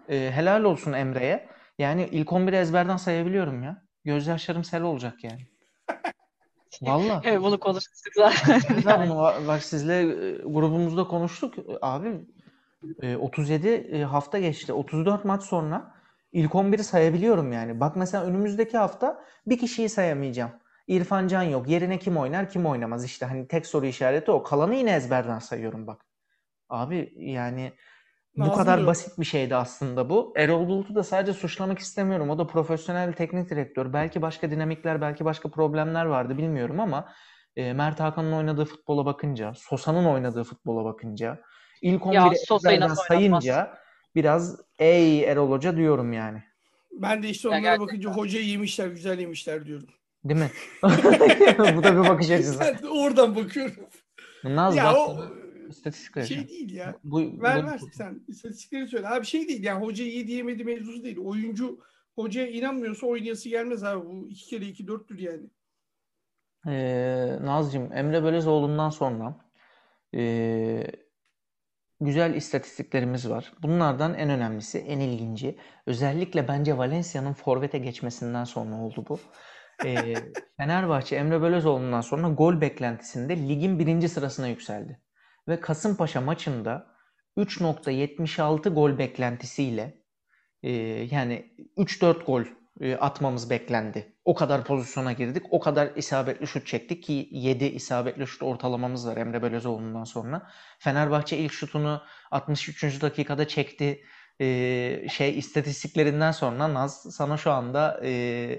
e, 0.09 0.31
helal 0.31 0.63
olsun 0.63 0.93
Emre'ye. 0.93 1.49
Yani 1.79 2.09
ilk 2.11 2.31
11'i 2.31 2.55
ezberden 2.55 2.97
sayabiliyorum 2.97 3.63
ya. 3.63 3.83
Gözyaşlarım 4.03 4.63
sel 4.63 4.81
olacak 4.81 5.23
yani. 5.23 5.41
Valla. 6.81 7.21
Evet 7.25 7.41
bunu 7.41 7.59
konuşmuştuk 7.59 8.13
zaten. 8.15 9.09
Va- 9.09 9.47
bak 9.47 9.63
sizle 9.63 9.99
e, 9.99 10.31
grubumuzda 10.31 11.07
konuştuk. 11.07 11.53
Abi 11.81 12.25
e, 13.01 13.15
37 13.15 13.67
e, 13.67 14.03
hafta 14.03 14.39
geçti. 14.39 14.73
34 14.73 15.25
maç 15.25 15.43
sonra 15.43 15.93
ilk 16.31 16.51
11'i 16.51 16.83
sayabiliyorum 16.83 17.51
yani. 17.51 17.79
Bak 17.79 17.95
mesela 17.95 18.23
önümüzdeki 18.23 18.77
hafta 18.77 19.23
bir 19.47 19.57
kişiyi 19.59 19.89
sayamayacağım. 19.89 20.51
İrfan 20.87 21.27
Can 21.27 21.43
yok. 21.43 21.69
Yerine 21.69 21.99
kim 21.99 22.17
oynar, 22.17 22.49
kim 22.49 22.65
oynamaz? 22.65 23.05
İşte 23.05 23.25
hani 23.25 23.47
tek 23.47 23.65
soru 23.65 23.85
işareti 23.85 24.31
o. 24.31 24.43
Kalanı 24.43 24.75
yine 24.75 24.95
ezberden 24.95 25.39
sayıyorum 25.39 25.87
bak. 25.87 26.05
Abi 26.69 27.13
yani 27.15 27.73
bu 28.37 28.51
kadar 28.53 28.77
yok. 28.77 28.87
basit 28.87 29.19
bir 29.19 29.25
şeydi 29.25 29.55
aslında 29.55 30.09
bu. 30.09 30.33
Erol 30.35 30.67
Bulut'u 30.67 30.95
da 30.95 31.03
sadece 31.03 31.33
suçlamak 31.33 31.79
istemiyorum. 31.79 32.29
O 32.29 32.37
da 32.37 32.47
profesyonel 32.47 33.09
bir 33.09 33.13
teknik 33.13 33.49
direktör. 33.49 33.93
Belki 33.93 34.21
başka 34.21 34.51
dinamikler, 34.51 35.01
belki 35.01 35.25
başka 35.25 35.49
problemler 35.49 36.05
vardı 36.05 36.37
bilmiyorum 36.37 36.79
ama 36.79 37.09
e, 37.55 37.73
Mert 37.73 37.99
Hakan'ın 37.99 38.31
oynadığı 38.31 38.65
futbola 38.65 39.05
bakınca, 39.05 39.53
Sosa'nın 39.55 40.05
oynadığı 40.05 40.43
futbola 40.43 40.85
bakınca, 40.85 41.41
ilk 41.81 42.05
Ya 42.05 42.23
11'i 42.23 42.37
Sosa'yı 42.37 42.75
ezberden 42.77 42.89
nasıl 42.89 43.13
oynatmaz? 43.13 43.43
sayınca 43.43 43.77
biraz 44.15 44.59
ey 44.79 45.23
Erol 45.23 45.51
Hoca 45.51 45.77
diyorum 45.77 46.13
yani. 46.13 46.43
Ben 46.91 47.23
de 47.23 47.29
işte 47.29 47.47
Ya 47.49 47.51
onlara 47.51 47.61
gerçekten. 47.61 47.87
bakınca 47.87 48.09
hocayı 48.09 48.45
yemişler, 48.45 48.87
güzel 48.87 49.19
yemişler 49.19 49.65
diyorum. 49.65 49.87
Değil 50.23 50.39
mi? 50.39 50.51
Bu 51.77 51.83
da 51.83 52.03
bir 52.03 52.09
bakış 52.09 52.31
açısı. 52.31 52.59
Ben 52.59 52.77
de 52.79 52.87
oradan 52.87 53.35
bakıyorum. 53.35 53.75
Naz 54.43 54.75
ya 54.75 54.83
bak 54.85 54.95
o 54.95 55.17
istatistik 55.69 56.17
vereceğim. 56.17 56.47
şey 56.47 56.57
değil 56.57 56.73
ya. 56.73 56.95
Bu, 57.03 57.37
bu- 57.37 57.41
Ver 57.41 57.63
ver 57.65 57.79
sen 57.93 58.21
istatistikleri 58.27 58.87
söyle. 58.87 59.07
Abi 59.09 59.25
şey 59.25 59.47
değil 59.47 59.63
yani 59.63 59.85
hocayı 59.85 60.13
yedi 60.13 60.31
yemedi 60.31 60.63
mevzusu 60.63 61.03
değil. 61.03 61.17
Oyuncu 61.17 61.79
hocaya 62.15 62.47
inanmıyorsa 62.47 63.07
oynayası 63.07 63.49
gelmez 63.49 63.83
abi. 63.83 64.05
Bu 64.05 64.27
iki 64.29 64.45
kere 64.45 64.65
iki 64.65 64.87
dörttür 64.87 65.19
yani. 65.19 65.49
Ee, 66.67 67.37
Nazcığım, 67.41 67.93
Emre 67.93 68.23
Belezoğlu'ndan 68.23 68.89
sonra 68.89 69.45
ee, 70.15 70.83
güzel 72.01 72.33
istatistiklerimiz 72.35 73.29
var. 73.29 73.53
Bunlardan 73.63 74.13
en 74.13 74.29
önemlisi, 74.29 74.79
en 74.79 74.99
ilginci, 74.99 75.57
özellikle 75.85 76.47
bence 76.47 76.77
Valencia'nın 76.77 77.33
forvete 77.33 77.77
geçmesinden 77.77 78.43
sonra 78.43 78.75
oldu 78.75 79.05
bu. 79.09 79.19
Ee, 79.85 80.13
Fenerbahçe 80.57 81.15
Emre 81.15 81.41
Belözoğlu'ndan 81.41 82.01
sonra 82.01 82.29
gol 82.29 82.61
beklentisinde 82.61 83.37
ligin 83.37 83.79
birinci 83.79 84.09
sırasına 84.09 84.47
yükseldi. 84.47 85.01
Ve 85.47 85.59
Kasımpaşa 85.59 86.21
maçında 86.21 86.87
3.76 87.37 88.69
gol 88.69 88.97
beklentisiyle 88.97 90.03
e, 90.63 90.71
yani 91.11 91.55
3-4 91.77 92.25
gol 92.25 92.43
e, 92.81 92.95
atmamız 92.95 93.49
beklendi. 93.49 94.13
O 94.25 94.35
kadar 94.35 94.63
pozisyona 94.63 95.13
girdik. 95.13 95.43
O 95.49 95.59
kadar 95.59 95.89
isabetli 95.95 96.47
şut 96.47 96.67
çektik 96.67 97.03
ki 97.03 97.29
7 97.31 97.65
isabetli 97.65 98.27
şut 98.27 98.43
ortalamamız 98.43 99.07
var 99.07 99.17
Emre 99.17 99.43
Belözoğlu'ndan 99.43 100.03
sonra. 100.03 100.49
Fenerbahçe 100.79 101.37
ilk 101.37 101.53
şutunu 101.53 102.01
63. 102.31 103.01
dakikada 103.01 103.47
çekti. 103.47 104.01
Ee, 104.41 105.07
şey 105.09 105.37
istatistiklerinden 105.37 106.31
sonra 106.31 106.73
Naz 106.73 107.15
sana 107.15 107.37
şu 107.37 107.51
anda 107.51 107.99
e, 108.03 108.09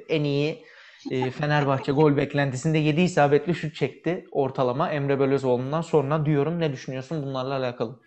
en 0.08 0.24
iyi 0.24 0.64
e, 1.10 1.30
Fenerbahçe 1.30 1.92
gol 1.92 2.16
beklentisinde 2.16 2.78
7 2.78 3.00
isabetli 3.00 3.54
şut 3.54 3.74
çekti 3.74 4.26
ortalama 4.30 4.90
Emre 4.90 5.20
Belözoğlu'ndan 5.20 5.82
sonra 5.82 6.26
diyorum. 6.26 6.60
Ne 6.60 6.72
düşünüyorsun 6.72 7.22
bunlarla 7.22 7.56
alakalı? 7.56 8.00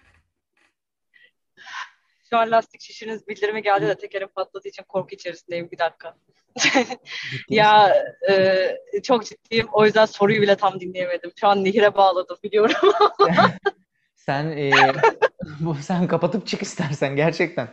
Şu 2.29 2.37
an 2.37 2.51
lastik 2.51 2.81
şişiniz 2.81 3.27
bildirimi 3.27 3.61
geldi 3.61 3.87
de 3.87 3.95
tekerim 3.95 4.27
patladığı 4.35 4.67
için 4.67 4.83
korku 4.83 5.15
içerisindeyim 5.15 5.71
bir 5.71 5.77
dakika. 5.77 6.15
Ya 7.49 7.93
e, 8.29 9.01
çok 9.03 9.25
ciddiyim. 9.25 9.67
O 9.71 9.85
yüzden 9.85 10.05
soruyu 10.05 10.41
bile 10.41 10.55
tam 10.55 10.79
dinleyemedim. 10.79 11.31
Şu 11.39 11.47
an 11.47 11.63
nehire 11.63 11.95
bağladım 11.95 12.37
biliyorum. 12.43 12.93
Sen 14.25 14.45
e, 14.45 14.71
bu 15.59 15.75
sen 15.75 16.07
kapatıp 16.07 16.47
çık 16.47 16.61
istersen 16.61 17.15
gerçekten. 17.15 17.67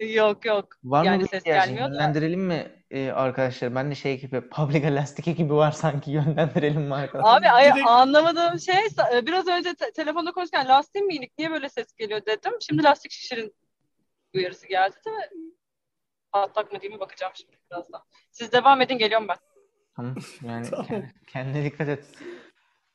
Yok 0.00 0.44
yok. 0.44 0.68
Var 0.84 1.00
mı 1.00 1.06
Yani 1.06 1.22
bir 1.22 1.28
ses 1.28 1.40
ihtiyacın? 1.40 1.74
gelmiyor. 1.74 1.88
Yönlendirelim 1.90 2.40
mi 2.40 2.72
e, 2.90 3.10
arkadaşlar? 3.10 3.74
Ben 3.74 3.90
de 3.90 3.94
şey 3.94 4.20
gibi 4.20 4.48
Public 4.48 4.86
Elastic 4.86 5.30
ekibi 5.32 5.54
var 5.54 5.72
sanki 5.72 6.10
yönlendirelim 6.10 6.82
mi 6.82 6.94
arkadaşlar? 6.94 7.36
Abi 7.38 7.48
ay- 7.50 7.82
anlamadığım 7.86 8.60
şey 8.60 8.74
sa- 8.74 9.26
biraz 9.26 9.48
önce 9.48 9.74
te- 9.74 9.92
telefonda 9.92 10.32
konuşurken 10.32 10.68
lastiğim 10.68 11.06
mi 11.06 11.14
inik 11.14 11.38
niye 11.38 11.50
böyle 11.50 11.68
ses 11.68 11.94
geliyor 11.94 12.20
dedim. 12.26 12.52
Şimdi 12.60 12.82
lastik 12.82 13.12
şişirin 13.12 13.54
uyarısı 14.34 14.68
geldi 14.68 14.96
de 15.06 15.10
patlak 16.32 16.72
mı 16.72 16.80
değil 16.80 16.92
mi 16.94 17.00
bakacağım 17.00 17.32
şimdi 17.36 17.58
birazdan. 17.70 18.00
Siz 18.30 18.52
devam 18.52 18.80
edin 18.80 18.98
geliyorum 18.98 19.28
ben. 19.28 19.36
Tamam. 19.96 20.14
Yani 20.42 20.70
Tamam. 20.70 20.86
kend- 20.86 21.10
kendine 21.26 21.64
dikkat 21.64 21.88
et. 21.88 22.04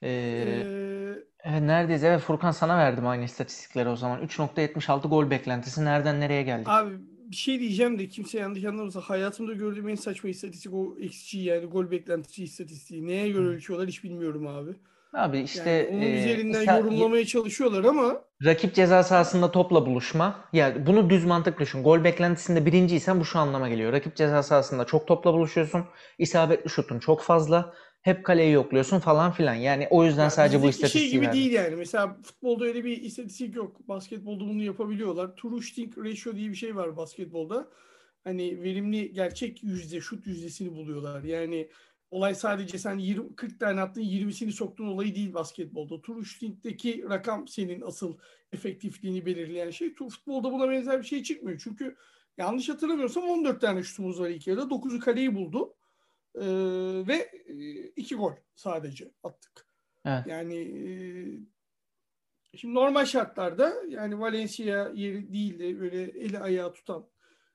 Ee, 0.05 0.09
Ee, 0.09 1.15
evet, 1.43 1.61
neredeyiz? 1.61 2.03
Evet 2.03 2.21
Furkan 2.21 2.51
sana 2.51 2.77
verdim 2.77 3.07
aynı 3.07 3.23
istatistikleri 3.23 3.89
o 3.89 3.95
zaman. 3.95 4.21
3.76 4.21 5.07
gol 5.07 5.29
beklentisi 5.29 5.85
nereden 5.85 6.19
nereye 6.19 6.43
geldik? 6.43 6.67
Abi 6.69 6.93
bir 7.31 7.35
şey 7.35 7.59
diyeceğim 7.59 7.99
de 7.99 8.07
kimse 8.07 8.39
yanlış 8.39 8.63
anlamasın. 8.65 9.01
Hayatımda 9.01 9.53
gördüğüm 9.53 9.89
en 9.89 9.95
saçma 9.95 10.29
istatistik 10.29 10.73
o 10.73 10.97
XG 10.99 11.33
yani 11.37 11.65
gol 11.65 11.91
beklentisi 11.91 12.43
istatistiği. 12.43 13.07
Neye 13.07 13.29
göre 13.29 13.47
ölçüyorlar 13.47 13.87
hiç 13.87 14.03
bilmiyorum 14.03 14.47
abi. 14.47 14.71
Abi 15.13 15.39
işte 15.39 15.69
Yani 15.69 15.87
onun 15.97 16.01
e, 16.01 16.19
üzerinden 16.19 16.65
sa- 16.65 16.77
yorumlamaya 16.77 17.25
çalışıyorlar 17.25 17.83
ama 17.83 18.21
rakip 18.45 18.75
ceza 18.75 19.03
sahasında 19.03 19.51
topla 19.51 19.85
buluşma. 19.85 20.35
Ya 20.53 20.85
bunu 20.87 21.09
düz 21.09 21.25
mantık 21.25 21.59
düşün. 21.59 21.83
Gol 21.83 22.03
beklentisinde 22.03 22.65
birinciysen 22.65 23.19
bu 23.19 23.25
şu 23.25 23.39
anlama 23.39 23.69
geliyor. 23.69 23.93
Rakip 23.93 24.15
ceza 24.15 24.43
sahasında 24.43 24.85
çok 24.85 25.07
topla 25.07 25.33
buluşuyorsun. 25.33 25.85
İsabetli 26.17 26.69
şutun 26.69 26.99
çok 26.99 27.21
fazla. 27.21 27.73
Hep 28.05 28.23
kaleyi 28.23 28.53
yokluyorsun 28.53 28.99
falan 28.99 29.31
filan. 29.31 29.53
Yani 29.53 29.87
o 29.89 30.05
yüzden 30.05 30.23
ya 30.23 30.29
sadece 30.29 30.57
bu 30.57 30.61
şey 30.61 30.69
istatistiği 30.69 31.11
gibi 31.11 31.25
verdim. 31.25 31.39
değil 31.39 31.51
yani. 31.51 31.75
Mesela 31.75 32.17
futbolda 32.23 32.65
öyle 32.65 32.83
bir 32.85 33.01
istatistik 33.01 33.55
yok. 33.55 33.87
Basketbolda 33.87 34.43
bunu 34.43 34.63
yapabiliyorlar. 34.63 35.35
True 35.35 35.61
shooting 35.61 35.97
ratio 35.97 36.35
diye 36.35 36.49
bir 36.49 36.55
şey 36.55 36.75
var 36.75 36.97
basketbolda. 36.97 37.69
Hani 38.23 38.63
verimli 38.63 39.13
gerçek 39.13 39.63
yüzde, 39.63 40.01
şut 40.01 40.27
yüzdesini 40.27 40.75
buluyorlar. 40.75 41.23
Yani 41.23 41.69
olay 42.11 42.35
sadece 42.35 42.77
sen 42.77 42.97
20, 42.97 43.35
40 43.35 43.59
tane 43.59 43.81
attın 43.81 44.01
20'sini 44.01 44.51
soktun 44.51 44.87
olayı 44.87 45.15
değil 45.15 45.33
basketbolda. 45.33 46.01
True 46.01 46.23
shooting'deki 46.23 47.05
rakam 47.09 47.47
senin 47.47 47.81
asıl 47.81 48.17
efektifliğini 48.51 49.25
belirleyen 49.25 49.69
şey. 49.69 49.93
Futbolda 49.95 50.51
buna 50.51 50.69
benzer 50.69 50.99
bir 50.99 51.07
şey 51.07 51.23
çıkmıyor. 51.23 51.61
Çünkü 51.63 51.95
yanlış 52.37 52.69
hatırlamıyorsam 52.69 53.23
14 53.23 53.61
tane 53.61 53.83
şutumuz 53.83 54.19
var 54.19 54.29
ilk 54.29 54.47
yarıda. 54.47 54.75
9'u 54.75 54.99
kaleyi 54.99 55.35
buldu. 55.35 55.73
Ee, 56.35 57.07
ve 57.07 57.29
e, 57.47 57.55
iki 57.95 58.15
gol 58.15 58.33
sadece 58.55 59.11
attık. 59.23 59.67
Evet. 60.05 60.27
Yani 60.27 60.57
e, 60.57 60.87
şimdi 62.57 62.73
normal 62.73 63.05
şartlarda 63.05 63.73
yani 63.89 64.19
Valencia 64.19 64.91
yeri 64.93 65.33
değil 65.33 65.59
de 65.59 65.79
böyle 65.79 66.03
eli 66.03 66.39
ayağı 66.39 66.73
tutan 66.73 67.07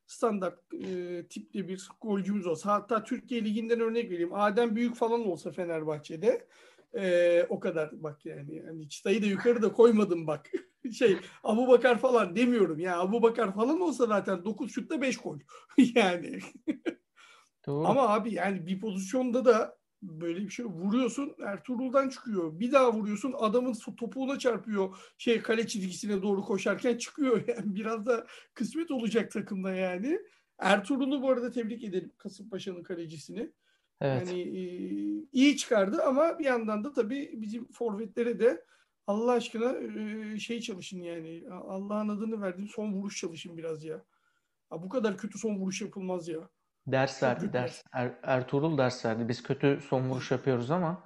standart 0.07 0.59
e, 0.75 1.23
tipte 1.29 1.69
bir 1.69 1.89
golcümüz 2.01 2.47
olsa 2.47 2.73
hatta 2.73 3.05
Türkiye 3.05 3.45
Ligi'nden 3.45 3.81
örnek 3.81 4.11
vereyim. 4.11 4.35
Adem 4.35 4.77
Büyük 4.77 4.97
falan 4.97 5.27
olsa 5.27 5.53
Fenerbahçe'de 5.53 6.47
e, 6.95 7.47
o 7.49 7.61
kadar 7.61 8.03
bak 8.03 8.27
yani. 8.27 8.57
yani 8.57 8.89
çıtayı 8.89 9.23
da 9.23 9.27
yukarı 9.27 9.63
da 9.63 9.73
koymadım 9.73 10.27
bak. 10.27 10.51
şey 10.93 11.17
Abu 11.45 11.69
Bakar 11.69 11.99
falan 11.99 12.37
demiyorum 12.37 12.79
ya. 12.79 13.01
Abu 13.01 13.23
Bakar 13.23 13.55
falan 13.55 13.81
olsa 13.81 14.07
zaten 14.07 14.45
9 14.45 14.73
şutta 14.73 15.03
5 15.03 15.17
gol. 15.17 15.39
yani 15.95 16.39
Doğru. 17.67 17.87
ama 17.87 18.09
abi 18.09 18.35
yani 18.35 18.67
bir 18.67 18.81
pozisyonda 18.81 19.45
da 19.45 19.81
böyle 20.02 20.40
bir 20.40 20.50
şey 20.50 20.67
vuruyorsun 20.67 21.35
Ertuğrul'dan 21.47 22.09
çıkıyor. 22.09 22.61
Bir 22.61 22.73
daha 22.73 22.93
vuruyorsun 22.93 23.35
adamın 23.38 23.75
topuğuna 23.99 24.38
çarpıyor. 24.38 25.12
Şey 25.19 25.43
kale 25.43 25.67
çizgisine 25.67 26.23
doğru 26.23 26.43
koşarken 26.43 26.99
çıkıyor. 26.99 27.43
Yani 27.49 27.75
biraz 27.75 28.07
da 28.07 28.26
kısmet 28.55 28.90
olacak 28.90 29.31
takımda 29.31 29.75
yani. 29.75 30.19
Ertuğrul'u 30.59 31.23
bu 31.23 31.31
arada 31.31 31.50
tebrik 31.50 31.85
edelim 31.85 32.12
Kasımpaşa'nın 32.19 32.83
kalecisini. 32.83 33.52
Evet. 34.00 34.29
Yani 34.29 34.40
e, 34.40 34.62
iyi 35.33 35.57
çıkardı 35.57 36.02
ama 36.02 36.38
bir 36.38 36.45
yandan 36.45 36.85
da 36.85 36.93
tabii 36.93 37.31
bizim 37.35 37.73
forvetlere 37.73 38.40
de 38.40 38.64
Allah 39.07 39.33
aşkına 39.33 39.76
e, 39.79 40.38
şey 40.38 40.61
çalışın 40.61 41.00
yani. 41.00 41.45
Allah'ın 41.50 42.09
adını 42.09 42.40
verdim 42.40 42.69
son 42.69 42.93
vuruş 42.93 43.21
çalışın 43.21 43.57
biraz 43.57 43.85
ya. 43.85 44.05
Bu 44.73 44.88
kadar 44.88 45.17
kötü 45.19 45.38
son 45.38 45.57
vuruş 45.57 45.83
yapılmaz 45.83 46.29
ya. 46.29 46.49
Ders 46.92 47.23
verdi 47.23 47.52
ders. 47.52 47.82
Er- 47.92 48.18
Ertuğrul 48.23 48.78
ders 48.78 49.04
verdi. 49.04 49.28
Biz 49.28 49.42
kötü 49.42 49.80
son 49.88 50.09
vuruş 50.11 50.30
yapıyoruz 50.30 50.70
ama 50.70 51.04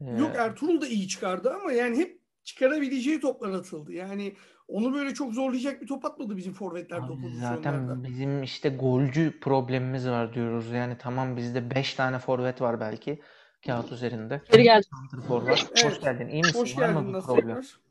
e, 0.00 0.04
Yok 0.10 0.36
Ertuğrul 0.36 0.80
da 0.80 0.86
iyi 0.86 1.08
çıkardı 1.08 1.52
ama 1.54 1.72
yani 1.72 1.98
hep 1.98 2.20
çıkarabileceği 2.44 3.20
toplar 3.20 3.50
atıldı. 3.50 3.92
Yani 3.92 4.36
onu 4.68 4.94
böyle 4.94 5.14
çok 5.14 5.32
zorlayacak 5.32 5.82
bir 5.82 5.86
top 5.86 6.04
atmadı 6.04 6.36
bizim 6.36 6.52
forvetler 6.52 6.98
Abi 6.98 7.06
pozisyonlarda. 7.20 7.56
zaten 7.56 8.04
bizim 8.04 8.42
işte 8.42 8.68
golcü 8.68 9.40
problemimiz 9.40 10.08
var 10.08 10.34
diyoruz. 10.34 10.70
Yani 10.70 10.96
tamam 10.98 11.36
bizde 11.36 11.70
5 11.74 11.94
tane 11.94 12.18
forvet 12.18 12.60
var 12.60 12.80
belki 12.80 13.22
kağıt 13.66 13.92
üzerinde. 13.92 14.42
Geri 14.52 14.62
geldim. 14.62 14.88
Santrfor 15.10 15.42
var. 15.42 15.66
Hoş 15.70 15.84
Evet. 15.84 16.02
geldin. 16.02 16.28
İyi 16.28 16.42
misin? 16.42 16.60
Hoş 16.60 16.78
Var 16.78 16.88
mı 16.88 16.92
geldin 16.94 17.08
bir 17.08 17.12
nasıl 17.12 17.26
problem? 17.34 17.46
tekrar? 17.62 17.84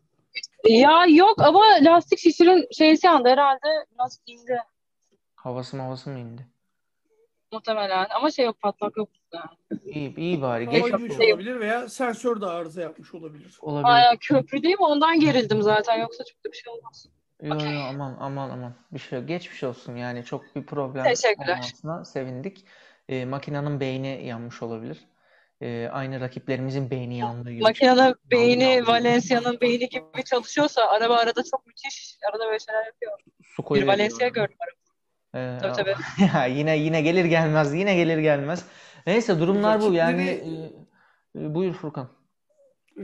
Ya 0.70 1.06
yok 1.10 1.42
ama 1.42 1.62
lastik 1.82 2.20
şişirin 2.20 2.68
şeysi 2.72 3.08
yandı 3.08 3.30
herhalde 3.30 3.86
biraz 3.94 4.20
indi 4.26 4.58
Havası 5.36 5.82
havası 5.82 6.10
mı 6.10 6.20
indi? 6.20 6.48
Muhtemelen 7.54 8.08
ama 8.16 8.32
şey 8.32 8.46
yok 8.46 8.62
patlak 8.62 8.98
yok 8.98 9.10
yani. 9.34 9.82
İyi, 9.86 10.16
iyi 10.16 10.42
bari. 10.42 10.70
Girmiş 10.70 10.94
olsun. 10.94 11.32
olabilir 11.32 11.60
veya 11.60 11.90
sensör 11.90 12.42
de 12.42 12.46
arıza 12.46 12.82
yapmış 12.82 13.14
olabilir. 13.14 13.58
olabilir. 13.62 13.90
Aya 13.90 14.18
köprü 14.20 14.64
değil 14.64 14.80
mi 14.80 14.86
ondan 14.86 15.20
gerildim 15.20 15.62
zaten 15.62 15.98
yoksa 16.02 16.24
çok 16.24 16.46
da 16.46 16.52
bir 16.52 16.58
şey 16.58 16.74
olmaz. 16.74 17.08
Yo 17.42 17.56
yo 17.56 17.82
aman 17.90 18.18
aman 18.20 18.50
aman. 18.50 18.74
Bir 18.92 19.00
şey 19.00 19.20
yok. 19.20 19.28
Geçmiş 19.28 19.64
olsun 19.64 19.96
yani 19.96 20.26
çok 20.26 20.56
bir 20.56 20.66
problem 20.66 21.04
Teşekkürler. 21.04 21.54
olmamasına 21.54 22.06
sevindik. 22.06 22.66
E, 23.10 23.26
makinenin 23.26 23.80
beyni 23.80 24.28
yanmış 24.28 24.64
olabilir. 24.64 24.98
E, 25.62 25.90
aynı 25.92 26.20
rakiplerimizin 26.20 26.90
beyni 26.90 27.18
yandığı 27.18 27.52
gibi. 27.52 27.64
Makinenin 27.64 28.16
beyni. 28.32 28.88
Valencia'nın 28.88 29.62
beyni 29.62 29.90
gibi 29.90 30.24
çalışıyorsa 30.26 30.86
araba 30.86 31.16
arada 31.16 31.44
çok 31.52 31.68
müthiş 31.68 32.18
arada 32.32 32.46
böyle 32.46 32.60
şeyler 32.60 32.86
yapıyor. 32.86 33.20
Su 33.44 33.76
Bir 33.76 33.88
Valencia 33.88 34.28
gördüm 34.28 34.58
araba. 34.60 34.83
Ee, 35.36 35.58
Tabii 35.62 35.74
tabii. 35.74 35.96
Ya 36.34 36.46
yine 36.46 36.78
yine 36.78 37.02
gelir 37.02 37.26
gelmez 37.26 37.74
yine 37.74 37.96
gelir 37.96 38.18
gelmez. 38.18 38.66
Neyse 39.08 39.40
durumlar 39.40 39.82
bu 39.82 39.94
yani 39.94 40.24
e, 41.36 41.42
e, 41.42 41.56
buyur 41.56 41.74
Furkan. 41.74 42.10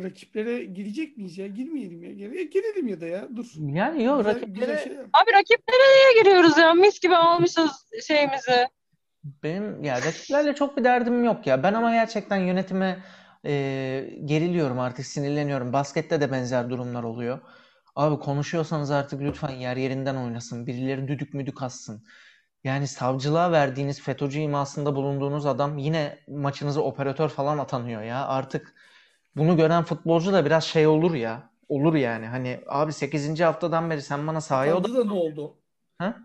Rakiplere 0.04 0.66
girecek 0.66 1.18
miyiz 1.18 1.38
ya? 1.38 1.48
Girmeyelim 1.48 2.04
ya. 2.04 2.12
Gire- 2.12 2.44
Girelim 2.44 2.88
ya 2.88 3.02
da 3.02 3.06
ya. 3.06 3.28
Dur. 3.36 3.46
Yani 3.58 4.04
yok 4.04 4.18
Güzel- 4.20 4.36
rakiplere 4.36 4.72
güzel 4.72 4.84
şey. 4.84 4.94
Abi 4.94 5.32
rakiplere 5.34 5.78
niye 5.96 6.24
giriyoruz 6.24 6.58
ya? 6.58 6.74
Mis 6.74 7.00
gibi 7.00 7.16
almışız 7.16 7.72
şeyimizi. 8.08 8.68
benim 9.24 9.84
ya 9.84 9.96
rakiplerle 9.98 10.56
çok 10.56 10.78
bir 10.78 10.84
derdim 10.84 11.24
yok 11.24 11.48
ya. 11.48 11.64
Ben 11.64 11.74
ama 11.74 11.92
gerçekten 11.92 12.38
yönetime 12.38 13.00
e, 13.46 13.52
geriliyorum 14.26 14.80
artık 14.80 15.06
sinirleniyorum. 15.06 15.74
Baskette 15.74 16.22
de 16.22 16.32
benzer 16.32 16.70
durumlar 16.70 17.04
oluyor. 17.04 17.40
Abi 18.00 18.20
konuşuyorsanız 18.20 18.92
artık 18.92 19.22
lütfen 19.22 19.50
yer 19.50 19.78
yerinden 19.78 20.16
oynasın. 20.16 20.68
Birileri 20.68 21.08
düdük 21.08 21.34
müdük 21.34 21.62
atsın. 21.64 22.04
Yani 22.64 22.88
savcılığa 22.88 23.52
verdiğiniz 23.52 24.02
FETÖ'cü 24.02 24.40
imasında 24.40 24.96
bulunduğunuz 24.96 25.46
adam 25.46 25.78
yine 25.78 26.20
maçınıza 26.28 26.82
operatör 26.82 27.30
falan 27.30 27.58
atanıyor 27.58 28.02
ya. 28.02 28.28
Artık 28.28 28.76
bunu 29.36 29.58
gören 29.58 29.84
futbolcu 29.84 30.34
da 30.34 30.46
biraz 30.46 30.64
şey 30.64 30.88
olur 30.88 31.14
ya. 31.14 31.50
olur 31.70 31.96
yani. 31.96 32.26
Hani 32.26 32.62
abi 32.68 32.94
8. 32.94 33.40
haftadan 33.40 33.90
beri 33.90 34.02
sen 34.02 34.28
bana 34.28 34.42
sahaya 34.42 34.76
Atandı 34.78 34.98
da 34.98 35.06
ne 35.06 35.14
oldu? 35.14 35.58
Ha? 35.98 36.18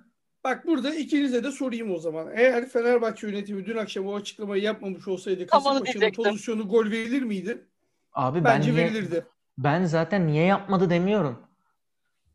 Bak 0.44 0.66
burada 0.66 0.94
ikinize 0.94 1.44
de 1.44 1.50
sorayım 1.50 1.94
o 1.94 1.98
zaman. 1.98 2.28
Eğer 2.34 2.68
Fenerbahçe 2.68 3.26
yönetimi 3.26 3.66
dün 3.66 3.76
akşam 3.76 4.06
o 4.06 4.14
açıklamayı 4.14 4.62
yapmamış 4.62 5.08
olsaydı 5.08 5.46
Kasımpaşa'nın 5.46 6.12
pozisyonu 6.12 6.68
gol 6.68 6.84
verilir 6.90 7.22
miydi? 7.22 7.66
Abi 8.12 8.44
ben 8.44 8.58
Bence 8.58 8.72
niye- 8.72 8.84
verilirdi. 8.84 9.26
Ben 9.58 9.84
zaten 9.84 10.26
niye 10.26 10.44
yapmadı 10.44 10.90
demiyorum. 10.90 11.53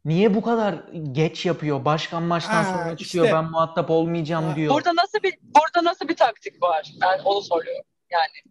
Niye 0.06 0.34
bu 0.36 0.42
kadar 0.42 0.76
geç 1.12 1.46
yapıyor? 1.46 1.86
Başkan 1.86 2.24
maçtan 2.24 2.64
Ha, 2.64 2.64
sonra 2.64 2.98
çıkıyor. 2.98 3.26
işte. 3.26 3.36
Ben 3.38 3.46
muhatap 3.46 3.90
olmayacağım 3.90 4.46
Ha. 4.46 4.56
diyor. 4.56 4.74
Burada 4.74 4.96
nasıl 4.96 5.20
bir 5.24 5.34
burada 5.42 5.90
nasıl 5.90 6.08
bir 6.08 6.16
taktik 6.16 6.64
var? 6.64 6.92
Ben 7.02 7.20
onu 7.26 7.42
soruyorum. 7.42 7.84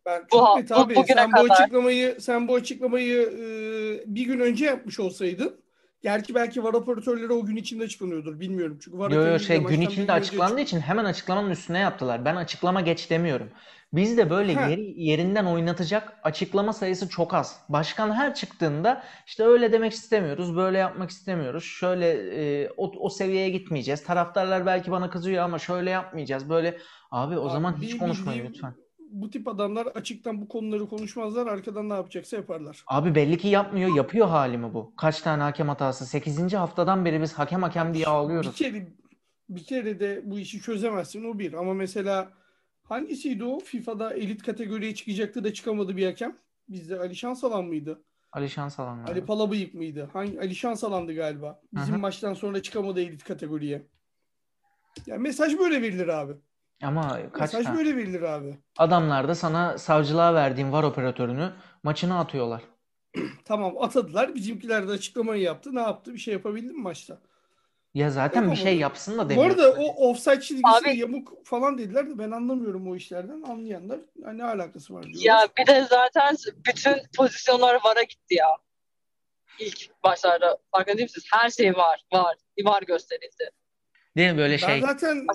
Ben 0.07 0.23
Bu- 0.33 0.37
çok 0.38 0.57
net 0.59 0.71
bu- 0.71 0.75
abi. 0.75 0.95
bugüne 0.97 1.14
sen 1.17 1.33
bu 1.33 1.37
kadar- 1.37 1.55
açıklamayı 1.62 2.17
sen 2.21 2.49
bu 2.49 2.55
açıklamayı 2.55 3.23
e, 3.23 4.14
bir 4.14 4.26
gün 4.26 4.40
önce 4.40 4.64
yapmış 4.64 5.00
olsaydın 5.00 5.61
gerçi 6.02 6.35
belki 6.35 6.64
var 6.64 6.73
operatörleri 6.75 7.33
o 7.33 7.45
gün 7.45 7.57
içinde 7.57 7.85
açıklanıyordur 7.85 8.40
bilmiyorum. 8.40 8.78
Çünkü 8.83 8.99
var 8.99 9.11
Yo 9.11 9.26
yo 9.26 9.38
şey 9.38 9.57
gün 9.57 9.62
maçtan 9.64 9.81
bir 9.81 9.87
içinde 9.87 10.02
önce 10.02 10.12
açıklandığı 10.12 10.61
için 10.61 10.81
hemen 10.81 11.05
açıklamanın 11.05 11.50
üstüne 11.50 11.78
yaptılar. 11.78 12.25
Ben 12.25 12.37
açıklama 12.37 12.81
geç 12.81 13.11
demiyorum. 13.11 13.50
Bizde 13.92 14.30
böyle 14.30 14.54
Ha. 14.54 14.66
yeri, 14.66 15.02
yerinden 15.02 15.45
oynatacak 15.45 16.12
açıklama 16.23 16.73
sayısı 16.73 17.09
çok 17.09 17.35
az. 17.35 17.61
Başkan 17.68 18.12
her 18.12 18.35
çıktığında 18.35 19.02
işte 19.26 19.45
öyle 19.45 19.73
demek 19.73 19.92
istemiyoruz, 19.92 20.57
böyle 20.57 20.78
yapmak 20.78 21.11
istemiyoruz. 21.11 21.64
Şöyle 21.64 22.09
e, 22.11 22.71
o, 22.76 22.92
o 22.99 23.09
seviyeye 23.09 23.50
gitmeyeceğiz. 23.50 24.04
Taraftarlar 24.04 24.66
belki 24.66 24.90
bana 24.90 25.11
kızıyor 25.11 25.45
ama 25.45 25.59
şöyle 25.59 25.90
yapmayacağız. 25.90 26.49
Böyle 26.50 26.78
abi 27.11 27.38
o 27.38 27.45
Abi 27.45 27.52
zaman 27.52 27.80
bir 27.80 27.87
hiç 27.87 27.99
konuşmayın 27.99 28.47
lütfen. 28.47 28.75
Bu 29.11 29.30
tip 29.30 29.49
adamlar 29.49 29.87
açıktan 29.87 30.40
bu 30.40 30.49
konuları 30.49 30.88
konuşmazlar. 30.88 31.47
Arkadan 31.47 31.88
ne 31.88 31.95
yapacaksa 31.95 32.37
yaparlar. 32.37 32.85
Abi 32.87 33.14
belli 33.14 33.38
ki 33.38 33.49
yapmıyor, 33.49 33.97
yapıyor 33.97 34.28
hali 34.28 34.59
mi 34.59 34.75
bu? 34.75 34.92
Kaç 34.97 35.23
tane 35.23 35.42
hakem 35.42 35.68
hatası? 35.68 36.07
8. 36.07 36.54
haftadan 36.54 37.04
beri 37.04 37.23
biz 37.23 37.33
hakem 37.33 37.62
hakem 37.62 37.95
diye 37.95 38.04
Bir 38.04 38.11
ağlıyoruz. 38.11 38.54
kere 38.54 38.87
bir 39.49 39.64
kere 39.64 40.00
de 40.00 40.23
bu 40.25 40.38
işi 40.38 40.61
çözemezsin 40.61 41.25
o 41.25 41.38
bir. 41.38 41.52
Ama 41.52 41.75
mesela 41.75 42.28
hangisiydi 42.88 43.45
o? 43.45 43.59
FIFA'da 43.61 44.14
elit 44.14 44.42
kategoriye 44.42 44.95
çıkacaktı 44.95 45.45
da 45.45 45.52
çıkamadı 45.52 45.97
bir 45.97 46.07
hakem. 46.07 46.37
Bizde 46.68 46.99
Ali 46.99 47.16
Şansalan 47.16 47.64
mıydı? 47.64 48.02
Ali 48.33 48.50
Şansalan 48.50 48.97
galiba. 48.97 49.11
Ali 49.12 49.25
Palabıyık 49.26 49.75
mıydı? 49.75 50.09
Hangi 50.12 50.40
Ali 50.40 50.54
Şansalan'dı 50.54 51.14
galiba. 51.14 51.61
Bizim 51.73 51.95
Hı 51.95 51.97
hı. 51.99 52.00
maçtan 52.00 52.35
sonra 52.35 52.62
çıkamadı 52.62 53.00
elit 53.00 53.25
kategoriye. 53.25 53.87
Ya 55.07 55.18
mesaj 55.18 55.59
böyle 55.59 55.83
verilir 55.83 56.09
abi. 56.09 56.33
Ama 56.83 57.18
kaç 57.33 57.52
Mesaj 57.52 57.64
tane? 57.66 57.78
böyle 57.78 57.97
verilir 57.97 58.23
abi. 58.23 58.59
Adamlar 58.78 59.28
da 59.28 59.35
sana 59.35 59.78
savcılığa 59.78 60.35
verdiğin 60.35 60.73
var 60.73 60.83
operatörünü 60.83 61.52
maçına 61.83 62.18
atıyorlar. 62.21 62.62
Tamam 63.45 63.75
atadılar. 63.83 64.35
Bizimkiler 64.35 64.88
de 64.88 64.92
açıklamayı 64.92 65.42
yaptı. 65.42 65.75
Ne 65.75 65.80
yaptı? 65.80 66.14
Bir 66.14 66.18
şey 66.18 66.35
yapabildi 66.35 66.73
mi 66.73 66.83
maçta? 66.83 67.21
Ya 67.95 68.11
zaten 68.11 68.50
bir 68.50 68.57
şey 68.57 68.76
yapsın 68.78 69.18
da 69.18 69.25
Bu 69.25 69.28
demiyor. 69.30 69.50
arada 69.50 69.73
o 69.73 70.11
offside 70.11 70.40
çizgisi 70.40 70.66
Abi- 70.90 70.97
yamuk 70.99 71.47
falan 71.47 71.78
dediler 71.78 72.07
de 72.11 72.18
ben 72.18 72.30
anlamıyorum 72.30 72.90
o 72.90 72.97
işlerden. 72.97 73.42
Anlayanlar 73.42 73.99
"Ya 74.16 74.33
ne 74.33 74.45
alakası 74.45 74.95
var 74.95 75.02
diyorlar. 75.02 75.23
Ya 75.25 75.49
bir 75.59 75.66
de 75.66 75.87
zaten 75.90 76.37
bütün 76.66 76.95
pozisyonlar 77.16 77.75
VAR'a 77.85 78.02
gitti 78.02 78.35
ya. 78.35 78.49
İlk 79.59 80.02
başlarda 80.04 80.59
farkında 80.71 80.97
değil 80.99 81.04
misiniz? 81.04 81.26
Her 81.33 81.50
şey 81.50 81.75
var, 81.76 82.00
var, 82.12 82.37
var 82.64 82.83
gösterildi. 82.83 83.50
Değil 84.16 84.33
mi 84.33 84.38
böyle 84.38 84.52
Ben 84.52 84.66
şey? 84.66 84.80
zaten 84.80 85.26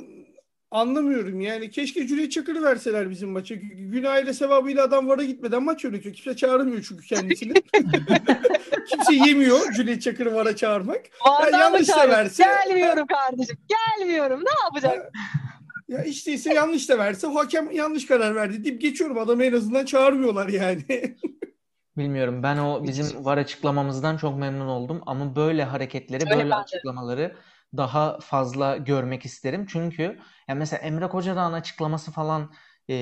anlamıyorum 0.73 1.41
yani. 1.41 1.69
Keşke 1.71 2.07
Cüneyt 2.07 2.31
Çakır'ı 2.31 2.61
verseler 2.63 3.09
bizim 3.09 3.29
maça. 3.29 3.55
Gü- 3.55 3.91
Günahıyla 3.91 4.33
sevabıyla 4.33 4.83
adam 4.83 5.07
vara 5.07 5.23
gitmeden 5.23 5.63
maç 5.63 5.83
yönetiyor. 5.83 6.15
Kimse 6.15 6.35
çağırmıyor 6.37 6.85
çünkü 6.89 7.05
kendisini. 7.07 7.53
Kimse 8.89 9.13
yemiyor 9.27 9.71
Cüneyt 9.75 10.01
Çakır'ı 10.01 10.33
vara 10.35 10.55
çağırmak. 10.55 11.01
Mı 11.51 11.57
yanlış 11.57 11.89
da 11.89 12.09
verse- 12.09 12.43
Gelmiyorum 12.43 13.07
kardeşim, 13.07 13.57
gelmiyorum. 13.99 14.39
Ne 14.45 14.49
yapacak? 14.63 15.11
Ya 15.87 16.03
işte 16.03 16.31
ise 16.33 16.53
yanlış 16.53 16.89
da 16.89 16.97
verse 16.97 17.27
hakem 17.27 17.71
yanlış 17.71 18.05
karar 18.05 18.35
verdi 18.35 18.63
deyip 18.63 18.81
geçiyorum. 18.81 19.17
Adamı 19.17 19.43
en 19.43 19.53
azından 19.53 19.85
çağırmıyorlar 19.85 20.47
yani. 20.47 20.83
Bilmiyorum. 21.97 22.43
Ben 22.43 22.57
o 22.57 22.83
bizim 22.83 23.25
var 23.25 23.37
açıklamamızdan 23.37 24.17
çok 24.17 24.37
memnun 24.39 24.67
oldum 24.67 25.01
ama 25.05 25.35
böyle 25.35 25.63
hareketleri, 25.63 26.21
Öyle 26.23 26.29
böyle 26.31 26.43
ben 26.43 26.49
de. 26.49 26.55
açıklamaları 26.55 27.35
daha 27.77 28.19
fazla 28.19 28.77
görmek 28.77 29.25
isterim. 29.25 29.65
Çünkü 29.69 30.19
ya 30.47 30.55
mesela 30.55 30.81
Emre 30.81 31.07
Kocadağ'ın 31.07 31.53
açıklaması 31.53 32.11
falan 32.11 32.53
e, 32.89 32.93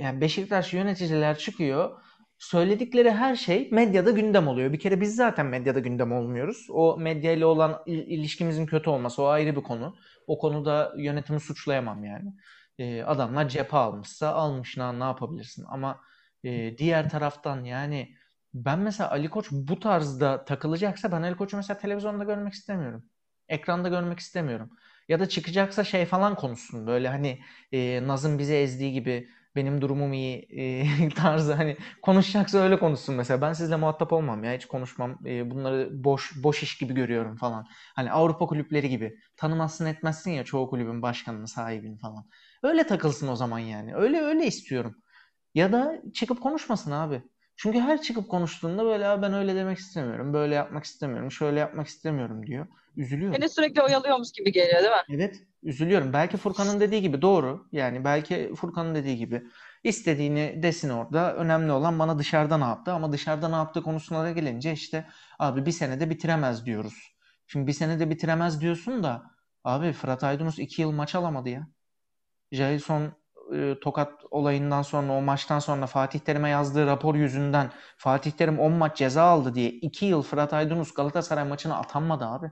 yani 0.00 0.20
Beşiktaş 0.20 0.72
yöneticiler 0.74 1.38
çıkıyor. 1.38 2.00
Söyledikleri 2.38 3.10
her 3.10 3.36
şey 3.36 3.68
medyada 3.72 4.10
gündem 4.10 4.48
oluyor. 4.48 4.72
Bir 4.72 4.78
kere 4.78 5.00
biz 5.00 5.16
zaten 5.16 5.46
medyada 5.46 5.78
gündem 5.80 6.12
olmuyoruz. 6.12 6.66
O 6.70 6.96
medyayla 6.98 7.46
olan 7.46 7.82
il- 7.86 8.06
ilişkimizin 8.18 8.66
kötü 8.66 8.90
olması 8.90 9.22
o 9.22 9.26
ayrı 9.26 9.56
bir 9.56 9.62
konu. 9.62 9.96
O 10.26 10.38
konuda 10.38 10.92
yönetimi 10.98 11.40
suçlayamam 11.40 12.04
yani. 12.04 12.32
E, 12.78 13.02
adamlar 13.02 13.48
cephe 13.48 13.76
almışsa 13.76 14.28
almış 14.34 14.76
ne 14.76 15.04
yapabilirsin? 15.04 15.64
Ama 15.68 16.00
e, 16.44 16.78
diğer 16.78 17.10
taraftan 17.10 17.64
yani 17.64 18.14
ben 18.54 18.78
mesela 18.78 19.10
Ali 19.10 19.30
Koç 19.30 19.46
bu 19.50 19.80
tarzda 19.80 20.44
takılacaksa 20.44 21.12
ben 21.12 21.22
Ali 21.22 21.36
Koç'u 21.36 21.56
mesela 21.56 21.78
televizyonda 21.78 22.24
görmek 22.24 22.52
istemiyorum. 22.52 23.04
Ekranda 23.48 23.88
görmek 23.88 24.18
istemiyorum. 24.18 24.70
Ya 25.08 25.20
da 25.20 25.28
çıkacaksa 25.28 25.84
şey 25.84 26.06
falan 26.06 26.34
konuşsun. 26.34 26.86
Böyle 26.86 27.08
hani 27.08 27.40
e, 27.72 28.06
Naz'ın 28.06 28.38
bizi 28.38 28.54
ezdiği 28.54 28.92
gibi 28.92 29.28
benim 29.56 29.80
durumum 29.80 30.12
iyi 30.12 30.48
e, 30.50 31.08
tarzı 31.16 31.52
hani 31.54 31.76
konuşacaksa 32.02 32.58
öyle 32.58 32.78
konuşsun 32.78 33.14
mesela. 33.14 33.40
Ben 33.40 33.52
sizle 33.52 33.76
muhatap 33.76 34.12
olmam 34.12 34.44
ya 34.44 34.52
hiç 34.54 34.66
konuşmam. 34.66 35.18
E, 35.26 35.50
bunları 35.50 36.04
boş 36.04 36.32
boş 36.42 36.62
iş 36.62 36.78
gibi 36.78 36.94
görüyorum 36.94 37.36
falan. 37.36 37.66
Hani 37.96 38.10
Avrupa 38.12 38.46
kulüpleri 38.46 38.88
gibi. 38.88 39.18
Tanımazsın 39.36 39.86
etmezsin 39.86 40.30
ya 40.30 40.44
çoğu 40.44 40.70
kulübün 40.70 41.02
başkanını, 41.02 41.48
sahibini 41.48 41.98
falan. 41.98 42.28
Öyle 42.62 42.86
takılsın 42.86 43.28
o 43.28 43.36
zaman 43.36 43.58
yani. 43.58 43.94
Öyle 43.94 44.20
öyle 44.20 44.46
istiyorum. 44.46 44.96
Ya 45.54 45.72
da 45.72 46.02
çıkıp 46.14 46.40
konuşmasın 46.42 46.90
abi. 46.90 47.22
Çünkü 47.60 47.80
her 47.80 48.02
çıkıp 48.02 48.28
konuştuğunda 48.28 48.84
böyle 48.84 49.06
"Aa, 49.06 49.22
ben 49.22 49.32
öyle 49.34 49.54
demek 49.54 49.78
istemiyorum, 49.78 50.32
böyle 50.32 50.54
yapmak 50.54 50.84
istemiyorum, 50.84 51.30
şöyle 51.32 51.60
yapmak 51.60 51.86
istemiyorum 51.86 52.46
diyor. 52.46 52.66
Üzülüyorum. 52.96 53.40
Beni 53.40 53.48
sürekli 53.48 53.82
oyalıyormuş 53.82 54.32
gibi 54.32 54.52
geliyor 54.52 54.78
değil 54.82 54.90
mi? 54.92 55.02
Evet, 55.16 55.42
üzülüyorum. 55.62 56.12
Belki 56.12 56.36
Furkan'ın 56.36 56.80
dediği 56.80 57.02
gibi 57.02 57.22
doğru. 57.22 57.66
Yani 57.72 58.04
belki 58.04 58.52
Furkan'ın 58.56 58.94
dediği 58.94 59.16
gibi 59.16 59.42
istediğini 59.84 60.62
desin 60.62 60.88
orada. 60.88 61.34
Önemli 61.36 61.72
olan 61.72 61.98
bana 61.98 62.18
dışarıda 62.18 62.58
ne 62.58 62.64
yaptı 62.64 62.92
ama 62.92 63.12
dışarıda 63.12 63.48
ne 63.48 63.56
yaptığı 63.56 63.82
konusuna 63.82 64.24
da 64.24 64.32
gelince 64.32 64.72
işte 64.72 65.06
abi 65.38 65.66
bir 65.66 65.72
senede 65.72 66.10
bitiremez 66.10 66.66
diyoruz. 66.66 67.16
Şimdi 67.46 67.66
bir 67.66 67.72
senede 67.72 68.10
bitiremez 68.10 68.60
diyorsun 68.60 69.02
da 69.02 69.22
abi 69.64 69.92
Fırat 69.92 70.24
Aydınus 70.24 70.58
iki 70.58 70.82
yıl 70.82 70.90
maç 70.90 71.14
alamadı 71.14 71.48
ya. 71.48 71.68
Jailson 72.52 73.12
e, 73.54 73.80
Tokat 73.80 74.24
olayından 74.30 74.82
sonra 74.82 75.12
o 75.12 75.20
maçtan 75.20 75.58
sonra 75.58 75.86
Fatih 75.86 76.20
Terim'e 76.20 76.48
yazdığı 76.48 76.86
rapor 76.86 77.14
yüzünden 77.14 77.70
Fatih 77.96 78.30
Terim 78.32 78.58
10 78.58 78.72
maç 78.72 78.96
ceza 78.96 79.22
aldı 79.22 79.54
diye 79.54 79.70
2 79.70 80.06
yıl 80.06 80.22
Fırat 80.22 80.52
Aydınus 80.52 80.94
Galatasaray 80.94 81.44
maçına 81.44 81.78
atanmadı 81.78 82.24
abi. 82.24 82.50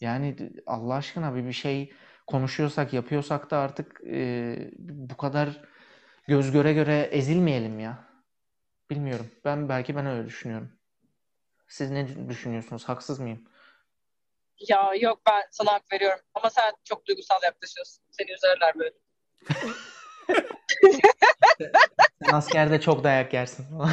Yani 0.00 0.52
Allah 0.66 0.94
aşkına 0.94 1.34
bir 1.34 1.44
bir 1.44 1.52
şey 1.52 1.92
konuşuyorsak 2.26 2.92
yapıyorsak 2.92 3.50
da 3.50 3.58
artık 3.58 4.00
e, 4.06 4.56
bu 4.78 5.16
kadar 5.16 5.60
göz 6.28 6.52
göre 6.52 6.72
göre 6.72 7.08
ezilmeyelim 7.12 7.80
ya. 7.80 8.08
Bilmiyorum. 8.90 9.30
Ben 9.44 9.68
belki 9.68 9.96
ben 9.96 10.06
öyle 10.06 10.26
düşünüyorum. 10.26 10.72
Siz 11.68 11.90
ne 11.90 12.28
düşünüyorsunuz? 12.28 12.84
Haksız 12.84 13.20
mıyım? 13.20 13.48
Ya 14.68 14.94
yok 15.00 15.22
ben 15.26 15.42
sana 15.50 15.72
hak 15.72 15.92
veriyorum. 15.92 16.20
Ama 16.34 16.50
sen 16.50 16.72
çok 16.84 17.06
duygusal 17.06 17.42
yaklaşıyorsun. 17.42 18.04
Seni 18.10 18.32
üzerler 18.32 18.74
böyle. 18.78 19.01
Sen 22.24 22.32
askerde 22.32 22.80
çok 22.80 23.04
dayak 23.04 23.34
yersin 23.34 23.64
falan. 23.70 23.90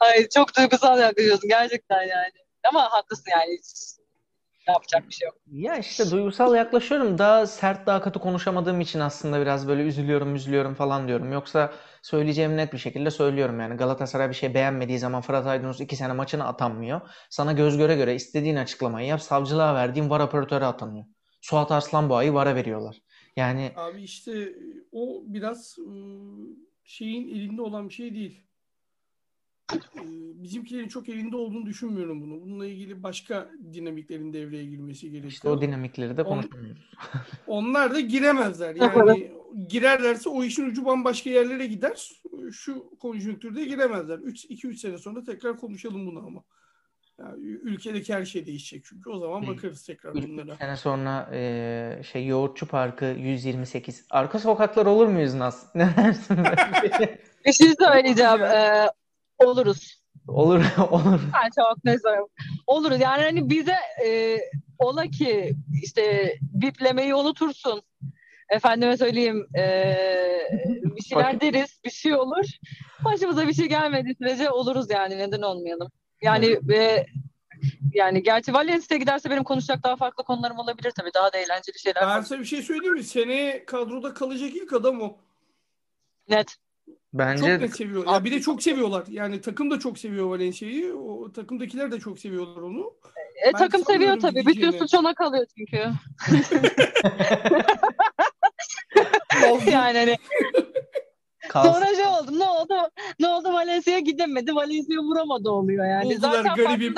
Ay 0.00 0.28
çok 0.28 0.56
duygusal 0.56 1.00
yaklaşıyorsun 1.00 1.48
gerçekten 1.48 2.02
yani. 2.02 2.32
Ama 2.68 2.92
haklısın 2.92 3.30
yani. 3.30 3.58
Hiç 3.58 4.00
yapacak 4.68 5.08
bir 5.08 5.14
şey 5.14 5.26
yok. 5.26 5.34
Ya 5.46 5.76
işte 5.76 6.10
duygusal 6.10 6.54
yaklaşıyorum. 6.54 7.18
Daha 7.18 7.46
sert, 7.46 7.86
daha 7.86 8.02
katı 8.02 8.18
konuşamadığım 8.18 8.80
için 8.80 9.00
aslında 9.00 9.40
biraz 9.40 9.68
böyle 9.68 9.82
üzülüyorum, 9.82 10.34
üzülüyorum 10.34 10.74
falan 10.74 11.08
diyorum. 11.08 11.32
Yoksa 11.32 11.72
söyleyeceğim 12.02 12.56
net 12.56 12.72
bir 12.72 12.78
şekilde 12.78 13.10
söylüyorum 13.10 13.60
yani. 13.60 13.76
Galatasaray 13.76 14.28
bir 14.28 14.34
şey 14.34 14.54
beğenmediği 14.54 14.98
zaman 14.98 15.20
Fırat 15.22 15.46
Aydınus 15.46 15.80
iki 15.80 15.96
sene 15.96 16.12
maçına 16.12 16.44
atanmıyor. 16.44 17.00
Sana 17.30 17.52
göz 17.52 17.78
göre 17.78 17.96
göre 17.96 18.14
istediğin 18.14 18.56
açıklamayı 18.56 19.08
yap. 19.08 19.22
Savcılığa 19.22 19.74
verdiğin 19.74 20.10
var 20.10 20.20
operatöre 20.20 20.64
atanıyor. 20.64 21.04
Suat 21.40 21.72
Arslanboğa'yı 21.72 22.34
vara 22.34 22.54
veriyorlar. 22.54 22.96
Yani 23.36 23.72
Abi 23.76 24.02
işte 24.02 24.54
o 24.92 25.22
biraz 25.26 25.78
ıı, 25.78 26.56
şeyin 26.84 27.28
elinde 27.28 27.62
olan 27.62 27.88
bir 27.88 27.94
şey 27.94 28.14
değil. 28.14 28.40
Ee, 29.72 30.00
Bizimkilerin 30.42 30.88
çok 30.88 31.08
elinde 31.08 31.36
olduğunu 31.36 31.66
düşünmüyorum 31.66 32.22
bunu. 32.22 32.40
Bununla 32.42 32.66
ilgili 32.66 33.02
başka 33.02 33.50
dinamiklerin 33.72 34.32
devreye 34.32 34.64
girmesi 34.64 35.06
işte 35.06 35.08
gerekiyor. 35.08 35.56
o 35.56 35.60
dinamikleri 35.60 36.16
de 36.16 36.22
On- 36.22 36.28
konuşamıyoruz. 36.42 36.90
Onlar 37.46 37.94
da 37.94 38.00
giremezler. 38.00 38.74
Yani 38.76 39.32
girerlerse 39.68 40.28
o 40.28 40.44
işin 40.44 40.70
ucu 40.70 40.84
bambaşka 40.84 41.30
yerlere 41.30 41.66
gider. 41.66 42.22
şu 42.52 42.90
konjonktürde 42.98 43.64
giremezler. 43.64 44.18
2-3 44.18 44.74
sene 44.76 44.98
sonra 44.98 45.24
tekrar 45.24 45.56
konuşalım 45.56 46.06
bunu 46.06 46.26
ama. 46.26 46.44
Yani 47.20 47.44
ülkedeki 47.44 48.14
her 48.14 48.24
şey 48.24 48.46
değişecek 48.46 48.84
çünkü. 48.84 49.10
O 49.10 49.18
zaman 49.18 49.46
bakarız 49.46 49.82
tekrar 49.82 50.14
bunlara. 50.14 50.56
sene 50.56 50.76
sonra 50.76 51.28
e, 51.32 52.02
şey 52.12 52.26
Yoğurtçu 52.26 52.66
Parkı 52.66 53.04
128. 53.04 54.06
Arka 54.10 54.38
sokaklar 54.38 54.86
olur 54.86 55.06
muyuz 55.06 55.34
Naz? 55.34 55.66
Ne 55.74 55.96
dersin? 55.96 56.38
Bir 57.46 57.52
şey 57.52 57.74
söyleyeceğim. 57.78 58.42
Ee, 58.44 58.86
oluruz. 59.38 60.02
olur 60.28 60.64
olur. 60.90 61.20
Ben 61.34 61.50
çok 61.62 61.84
ne. 61.84 61.96
Oluruz. 62.66 63.00
Yani 63.00 63.22
hani 63.22 63.50
bize 63.50 63.76
e, 64.06 64.38
ola 64.78 65.06
ki 65.06 65.54
işte 65.82 66.34
biplemeyi 66.40 67.14
unutursun. 67.14 67.82
Efendime 68.48 68.96
söyleyeyim 68.96 69.46
e, 69.58 69.96
bir 70.84 71.02
şeyler 71.02 71.40
deriz. 71.40 71.80
Bir 71.84 71.90
şey 71.90 72.14
olur. 72.14 72.44
Başımıza 73.04 73.48
bir 73.48 73.54
şey 73.54 73.66
gelmediği 73.68 74.14
sürece 74.14 74.50
oluruz 74.50 74.90
yani. 74.90 75.18
Neden 75.18 75.42
olmayalım? 75.42 75.90
Yani 76.22 76.58
e, 76.72 77.06
yani 77.94 78.22
gerçi 78.22 78.54
Valencia 78.54 78.96
giderse 78.96 79.30
benim 79.30 79.44
konuşacak 79.44 79.84
daha 79.84 79.96
farklı 79.96 80.24
konularım 80.24 80.58
olabilir 80.58 80.90
tabii. 80.90 81.10
Daha 81.14 81.32
da 81.32 81.38
eğlenceli 81.38 81.78
şeyler. 81.78 82.02
Ben 82.02 82.20
size 82.20 82.38
bir 82.38 82.44
şey 82.44 82.62
söyleyeyim 82.62 82.94
mi? 82.94 83.04
Seneye 83.04 83.64
kadroda 83.64 84.14
kalacak 84.14 84.50
ilk 84.56 84.72
adam 84.72 85.02
o. 85.02 85.16
Net. 86.28 86.56
Bence 87.12 87.42
Çok 87.42 87.60
net 87.60 87.76
seviyor. 87.76 88.06
Ya 88.06 88.24
bir 88.24 88.32
de 88.32 88.40
çok 88.40 88.62
seviyorlar. 88.62 89.04
Yani 89.08 89.40
takım 89.40 89.70
da 89.70 89.78
çok 89.78 89.98
seviyor 89.98 90.26
Valencia'yı. 90.26 90.94
O 90.96 91.32
takımdakiler 91.32 91.92
de 91.92 92.00
çok 92.00 92.18
seviyorlar 92.18 92.62
onu. 92.62 92.94
E, 93.46 93.52
Ben 93.52 93.58
takım 93.58 93.84
seviyor 93.84 94.20
tabii. 94.20 94.46
Bütün 94.46 94.70
suç 94.70 94.94
ona 94.94 95.14
kalıyor 95.14 95.46
çünkü. 95.58 95.84
Yani 99.66 99.98
hani 99.98 100.16
kalsın. 101.50 101.72
sonra 101.72 101.94
şey 101.94 102.06
oldu. 102.06 102.38
Ne 102.38 102.44
oldu? 102.44 102.90
Ne 103.20 103.28
oldu? 103.28 103.52
Valencia'ya 103.52 104.00
gidemedi. 104.00 104.54
Valencia 104.54 105.02
vuramadı 105.02 105.50
oluyor 105.50 105.84
yani. 105.84 106.04
Buldular 106.04 106.42
Zaten 106.42 106.54
garibim. 106.56 106.94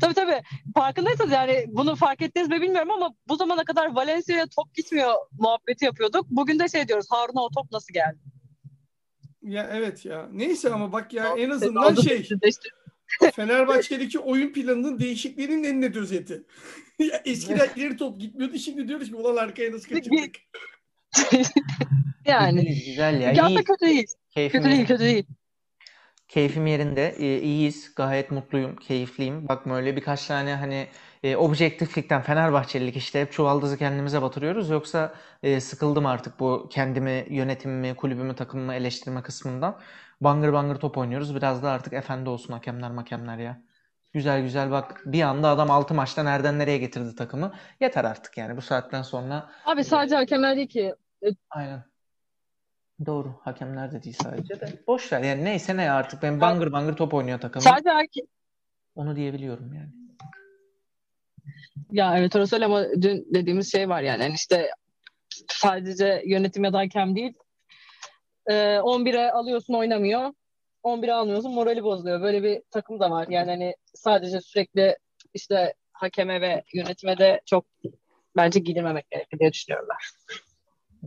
Tabii 0.00 0.14
tabii. 0.14 0.42
Farkındaysanız 0.74 1.32
yani 1.32 1.64
bunu 1.68 1.96
fark 1.96 2.22
ettiniz 2.22 2.48
mi 2.48 2.60
bilmiyorum 2.60 2.90
ama 2.90 3.14
bu 3.28 3.36
zamana 3.36 3.64
kadar 3.64 3.94
Valencia'ya 3.94 4.46
top 4.46 4.74
gitmiyor 4.74 5.14
muhabbeti 5.38 5.84
yapıyorduk. 5.84 6.26
Bugün 6.30 6.58
de 6.58 6.68
şey 6.68 6.88
diyoruz. 6.88 7.06
Harun'a 7.10 7.40
o 7.40 7.50
top 7.50 7.72
nasıl 7.72 7.94
geldi? 7.94 8.18
Ya 9.42 9.70
evet 9.72 10.04
ya. 10.04 10.28
Neyse 10.32 10.70
ama 10.70 10.92
bak 10.92 11.12
ya 11.12 11.34
en 11.38 11.50
azından 11.50 11.94
şey. 11.94 12.28
Fenerbahçe'deki 13.34 14.18
oyun 14.18 14.52
planının 14.52 14.98
değişikliğinin 14.98 15.64
en 15.64 15.80
net 15.80 15.96
özeti. 15.96 16.42
ya 16.98 17.22
eskiden 17.24 17.68
ileri 17.76 17.96
top 17.96 18.20
gitmiyordu. 18.20 18.58
Şimdi 18.58 18.88
diyoruz 18.88 19.08
ki 19.08 19.16
ulan 19.16 19.36
arkaya 19.36 19.72
nasıl 19.72 19.88
kaçırdık? 19.88 20.36
yani. 22.26 22.64
Güzel, 22.64 22.84
güzel 22.86 23.20
ya. 23.20 23.32
Ya 23.32 23.48
İyi. 23.48 23.56
da 23.58 23.64
kötü 23.64 23.86
değil. 23.86 24.06
Keyfim, 24.30 24.62
Kötü 24.62 24.74
değil, 24.74 24.86
kötü 24.86 25.04
değil. 25.04 25.26
keyfim 26.28 26.66
yerinde. 26.66 27.14
Ee, 27.18 27.40
iyiyiz. 27.40 27.94
Gayet 27.94 28.30
mutluyum. 28.30 28.76
Keyifliyim. 28.76 29.48
Bak 29.48 29.66
böyle 29.68 29.96
birkaç 29.96 30.26
tane 30.26 30.54
hani 30.54 30.88
e, 31.22 31.36
objektiflikten 31.36 32.22
Fenerbahçelilik 32.22 32.96
işte 32.96 33.20
hep 33.20 33.32
çuvaldızı 33.32 33.78
kendimize 33.78 34.22
batırıyoruz. 34.22 34.70
Yoksa 34.70 35.14
e, 35.42 35.60
sıkıldım 35.60 36.06
artık 36.06 36.40
bu 36.40 36.68
kendimi, 36.70 37.26
yönetimimi, 37.30 37.96
kulübümü, 37.96 38.34
takımımı 38.36 38.74
eleştirme 38.74 39.22
kısmından. 39.22 39.80
Bangır 40.20 40.52
bangır 40.52 40.76
top 40.76 40.98
oynuyoruz. 40.98 41.34
Biraz 41.36 41.62
da 41.62 41.70
artık 41.70 41.92
efendi 41.92 42.30
olsun 42.30 42.52
hakemler 42.52 42.90
makemler 42.90 43.38
ya. 43.38 43.62
Güzel 44.12 44.42
güzel 44.42 44.70
bak 44.70 45.02
bir 45.06 45.22
anda 45.22 45.48
adam 45.48 45.70
6 45.70 45.94
maçta 45.94 46.22
nereden 46.22 46.58
nereye 46.58 46.78
getirdi 46.78 47.16
takımı. 47.16 47.54
Yeter 47.80 48.04
artık 48.04 48.38
yani 48.38 48.56
bu 48.56 48.62
saatten 48.62 49.02
sonra. 49.02 49.50
Abi 49.64 49.84
sadece 49.84 50.16
hakemler 50.16 50.56
değil 50.56 50.68
ki. 50.68 50.94
Aynen. 51.50 51.91
Doğru. 53.06 53.40
Hakemler 53.44 53.92
de 53.92 54.02
değil 54.02 54.16
sadece 54.22 54.60
de. 54.60 54.66
Boş 54.86 55.12
ver 55.12 55.22
yani 55.22 55.44
neyse 55.44 55.76
ne 55.76 55.90
artık. 55.90 56.22
Ben 56.22 56.40
bangır 56.40 56.72
bangır 56.72 56.96
top 56.96 57.14
oynuyor 57.14 57.40
takımım. 57.40 57.68
Sadece 57.68 57.90
hake- 57.90 58.26
Onu 58.94 59.16
diyebiliyorum 59.16 59.74
yani. 59.74 59.88
Ya 61.90 62.18
evet 62.18 62.36
orası 62.36 62.56
öyle 62.56 62.64
ama 62.64 62.84
dün 63.02 63.26
dediğimiz 63.34 63.72
şey 63.72 63.88
var 63.88 64.02
yani. 64.02 64.22
Yani 64.22 64.34
işte 64.34 64.70
sadece 65.48 66.22
yönetim 66.26 66.64
ya 66.64 66.72
da 66.72 66.78
hakem 66.78 67.16
değil. 67.16 67.32
Ee, 68.46 68.54
11'e 68.78 69.30
alıyorsun 69.32 69.74
oynamıyor. 69.74 70.32
11'e 70.84 71.12
almıyorsun 71.12 71.54
morali 71.54 71.82
bozuluyor. 71.82 72.20
Böyle 72.22 72.42
bir 72.42 72.62
takım 72.70 73.00
da 73.00 73.10
var. 73.10 73.26
Yani 73.28 73.50
hani 73.50 73.74
sadece 73.94 74.40
sürekli 74.40 74.96
işte 75.34 75.74
hakeme 75.92 76.40
ve 76.40 76.62
yönetime 76.74 77.18
de 77.18 77.40
çok 77.46 77.66
bence 78.36 78.60
gidilmemek 78.60 79.10
gerekir 79.10 79.38
diye 79.38 79.52
düşünüyorum 79.52 79.88
ben. 79.90 79.96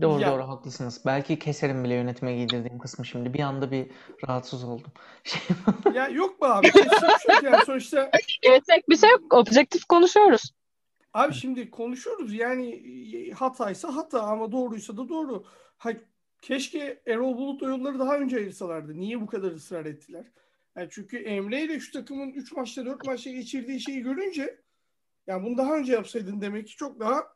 Doğru 0.02 0.22
Ya- 0.22 0.32
doğru 0.32 0.48
haklısınız. 0.48 1.02
Belki 1.06 1.40
keserim 1.40 1.84
bile 1.84 1.94
yönetime 1.94 2.36
giydirdiğim 2.36 2.80
kısmı 2.80 3.06
şimdi. 3.06 3.34
Bir 3.34 3.40
anda 3.40 3.72
bir 3.72 3.88
rahatsız 4.28 4.64
oldum. 4.64 4.92
Şey, 5.24 5.42
ya 5.94 6.08
yok 6.08 6.42
mu 6.42 6.48
abi? 6.48 6.72
Şey 6.72 6.84
yok 6.84 7.44
yani 7.44 7.66
sonuçta 7.66 8.12
Gerçek 8.42 8.90
bir 8.90 8.98
şey 8.98 9.10
yok. 9.10 9.34
Objektif 9.34 9.86
konuşuyoruz. 9.86 10.52
Abi 11.14 11.34
şimdi 11.34 11.72
konuşuyoruz 11.72 12.34
yani 12.34 12.70
e, 12.70 13.32
hataysa 13.32 13.96
hata 13.96 14.22
ama 14.22 14.52
doğruysa 14.52 14.98
da 14.98 15.10
doğru. 15.10 15.46
Ha, 15.78 15.90
keşke 16.42 17.02
Erol 17.08 17.38
Bulut'la 17.38 17.68
yolları 17.68 18.00
daha 18.00 18.18
önce 18.18 18.38
ayırsalardı. 18.38 18.94
Niye 18.98 19.22
bu 19.22 19.28
kadar 19.28 19.52
ısrar 19.52 19.86
ettiler? 19.86 20.26
Yani 20.76 20.88
çünkü 20.92 21.18
Emre 21.18 21.62
ile 21.62 21.80
şu 21.80 21.92
takımın 21.92 22.30
3 22.30 22.52
maçta 22.52 22.86
4 22.86 23.06
maçta 23.06 23.30
geçirdiği 23.30 23.80
şeyi 23.80 24.02
görünce 24.02 24.62
yani 25.28 25.46
bunu 25.46 25.58
daha 25.58 25.76
önce 25.76 25.94
yapsaydın 25.94 26.42
demek 26.42 26.68
ki 26.68 26.76
çok 26.76 27.00
daha 27.00 27.35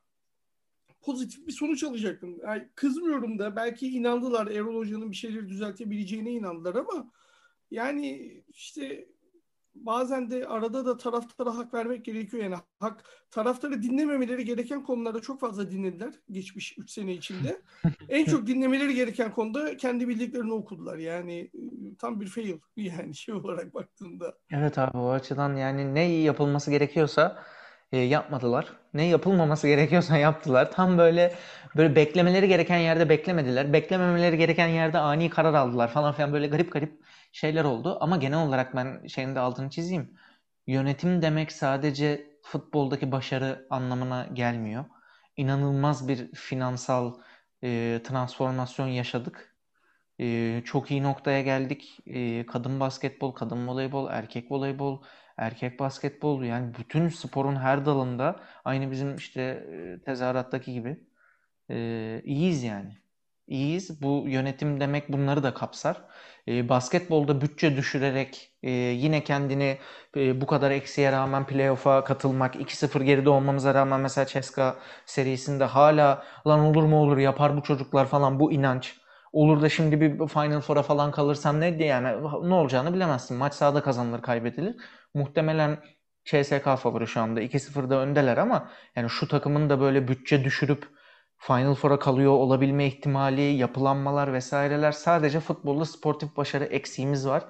pozitif 1.01 1.47
bir 1.47 1.51
sonuç 1.51 1.83
alacaktın. 1.83 2.41
Yani 2.43 2.67
kızmıyorum 2.75 3.39
da 3.39 3.55
belki 3.55 3.87
inandılar 3.87 4.47
Erol 4.47 4.75
Hoca'nın 4.75 5.11
bir 5.11 5.15
şeyleri 5.15 5.49
düzeltebileceğine 5.49 6.31
inandılar 6.31 6.75
ama 6.75 7.11
yani 7.71 8.41
işte 8.49 9.07
bazen 9.75 10.31
de 10.31 10.47
arada 10.47 10.85
da 10.85 10.97
taraftara 10.97 11.57
hak 11.57 11.73
vermek 11.73 12.05
gerekiyor. 12.05 12.43
Yani 12.43 12.55
hak 12.79 13.03
taraftarı 13.31 13.83
dinlememeleri 13.83 14.45
gereken 14.45 14.83
konularda 14.83 15.19
çok 15.19 15.39
fazla 15.39 15.71
dinlediler 15.71 16.13
geçmiş 16.31 16.77
3 16.77 16.91
sene 16.91 17.13
içinde. 17.13 17.61
en 18.09 18.25
çok 18.25 18.47
dinlemeleri 18.47 18.95
gereken 18.95 19.31
konuda 19.31 19.77
kendi 19.77 20.07
bildiklerini 20.07 20.53
okudular. 20.53 20.97
Yani 20.97 21.51
tam 21.99 22.21
bir 22.21 22.27
fail 22.27 22.57
yani 22.75 23.15
şey 23.15 23.35
olarak 23.35 23.73
baktığında. 23.73 24.33
Evet 24.51 24.77
abi 24.77 24.97
o 24.97 25.09
açıdan 25.09 25.55
yani 25.55 25.95
ne 25.95 26.03
yapılması 26.03 26.71
gerekiyorsa 26.71 27.43
e, 27.91 27.97
yapmadılar. 27.97 28.73
Ne 28.93 29.05
yapılmaması 29.05 29.67
gerekiyorsa 29.67 30.17
yaptılar. 30.27 30.71
Tam 30.71 30.97
böyle 30.97 31.35
böyle 31.75 31.95
beklemeleri 31.95 32.47
gereken 32.47 32.77
yerde 32.77 33.09
beklemediler. 33.09 33.73
Beklememeleri 33.73 34.37
gereken 34.37 34.67
yerde 34.67 34.97
ani 34.97 35.29
karar 35.29 35.53
aldılar 35.53 35.87
falan 35.87 36.13
filan 36.13 36.33
böyle 36.33 36.47
garip 36.47 36.71
garip 36.71 37.01
şeyler 37.31 37.63
oldu. 37.63 37.97
Ama 38.01 38.17
genel 38.17 38.47
olarak 38.47 38.75
ben 38.75 39.07
şeyin 39.07 39.35
de 39.35 39.39
altını 39.39 39.69
çizeyim. 39.69 40.13
Yönetim 40.67 41.21
demek 41.21 41.51
sadece 41.51 42.29
futboldaki 42.43 43.11
başarı 43.11 43.67
anlamına 43.69 44.27
gelmiyor. 44.33 44.85
İnanılmaz 45.37 46.07
bir 46.07 46.31
finansal 46.31 47.13
e, 47.63 48.01
transformasyon 48.03 48.87
yaşadık. 48.87 49.55
E, 50.19 50.61
çok 50.65 50.91
iyi 50.91 51.03
noktaya 51.03 51.41
geldik. 51.41 51.99
E, 52.05 52.45
kadın 52.45 52.79
basketbol, 52.79 53.31
kadın 53.31 53.67
voleybol, 53.67 54.09
erkek 54.09 54.51
voleybol, 54.51 55.01
erkek 55.39 55.79
basketbol 55.79 56.43
yani 56.43 56.73
bütün 56.79 57.09
sporun 57.09 57.55
her 57.55 57.85
dalında 57.85 58.39
aynı 58.65 58.91
bizim 58.91 59.15
işte 59.15 59.41
e, 59.41 60.03
tezahürattaki 60.05 60.73
gibi 60.73 60.99
e, 61.69 62.21
iyiyiz 62.25 62.63
yani. 62.63 62.97
İyiyiz. 63.47 64.01
Bu 64.01 64.25
yönetim 64.27 64.79
demek 64.79 65.09
bunları 65.09 65.43
da 65.43 65.53
kapsar. 65.53 66.01
E, 66.47 66.69
basketbolda 66.69 67.41
bütçe 67.41 67.77
düşürerek 67.77 68.53
e, 68.63 68.71
yine 68.71 69.23
kendini 69.23 69.77
e, 70.17 70.41
bu 70.41 70.47
kadar 70.47 70.71
eksiye 70.71 71.11
rağmen 71.11 71.45
playoff'a 71.47 72.03
katılmak, 72.03 72.55
2-0 72.55 73.03
geride 73.03 73.29
olmamıza 73.29 73.73
rağmen 73.73 73.99
mesela 73.99 74.25
CSKA 74.25 74.75
serisinde 75.05 75.63
hala 75.63 76.23
lan 76.47 76.59
olur 76.59 76.83
mu 76.83 77.01
olur 77.01 77.17
yapar 77.17 77.57
bu 77.57 77.63
çocuklar 77.63 78.05
falan 78.05 78.39
bu 78.39 78.51
inanç. 78.51 78.95
Olur 79.33 79.61
da 79.61 79.69
şimdi 79.69 80.01
bir 80.01 80.27
Final 80.27 80.61
Four'a 80.61 80.83
falan 80.83 81.11
kalırsan 81.11 81.61
ne 81.61 81.79
diye 81.79 81.87
yani 81.87 82.23
ne 82.49 82.53
olacağını 82.53 82.93
bilemezsin. 82.93 83.37
Maç 83.37 83.53
sahada 83.53 83.83
kazanılır, 83.83 84.21
kaybedilir. 84.21 84.75
Muhtemelen 85.13 85.79
CSK 86.25 86.77
favori 86.77 87.07
şu 87.07 87.21
anda 87.21 87.41
2-0'da 87.41 87.95
öndeler 87.99 88.37
ama 88.37 88.69
yani 88.95 89.09
şu 89.09 89.27
takımın 89.27 89.69
da 89.69 89.79
böyle 89.79 90.07
bütçe 90.07 90.43
düşürüp 90.43 90.87
Final 91.37 91.75
Four'a 91.75 91.99
kalıyor 91.99 92.31
olabilme 92.31 92.87
ihtimali, 92.87 93.41
yapılanmalar 93.41 94.33
vesaireler 94.33 94.91
sadece 94.91 95.39
futbolda 95.39 95.85
sportif 95.85 96.37
başarı 96.37 96.63
eksiğimiz 96.63 97.27
var. 97.27 97.45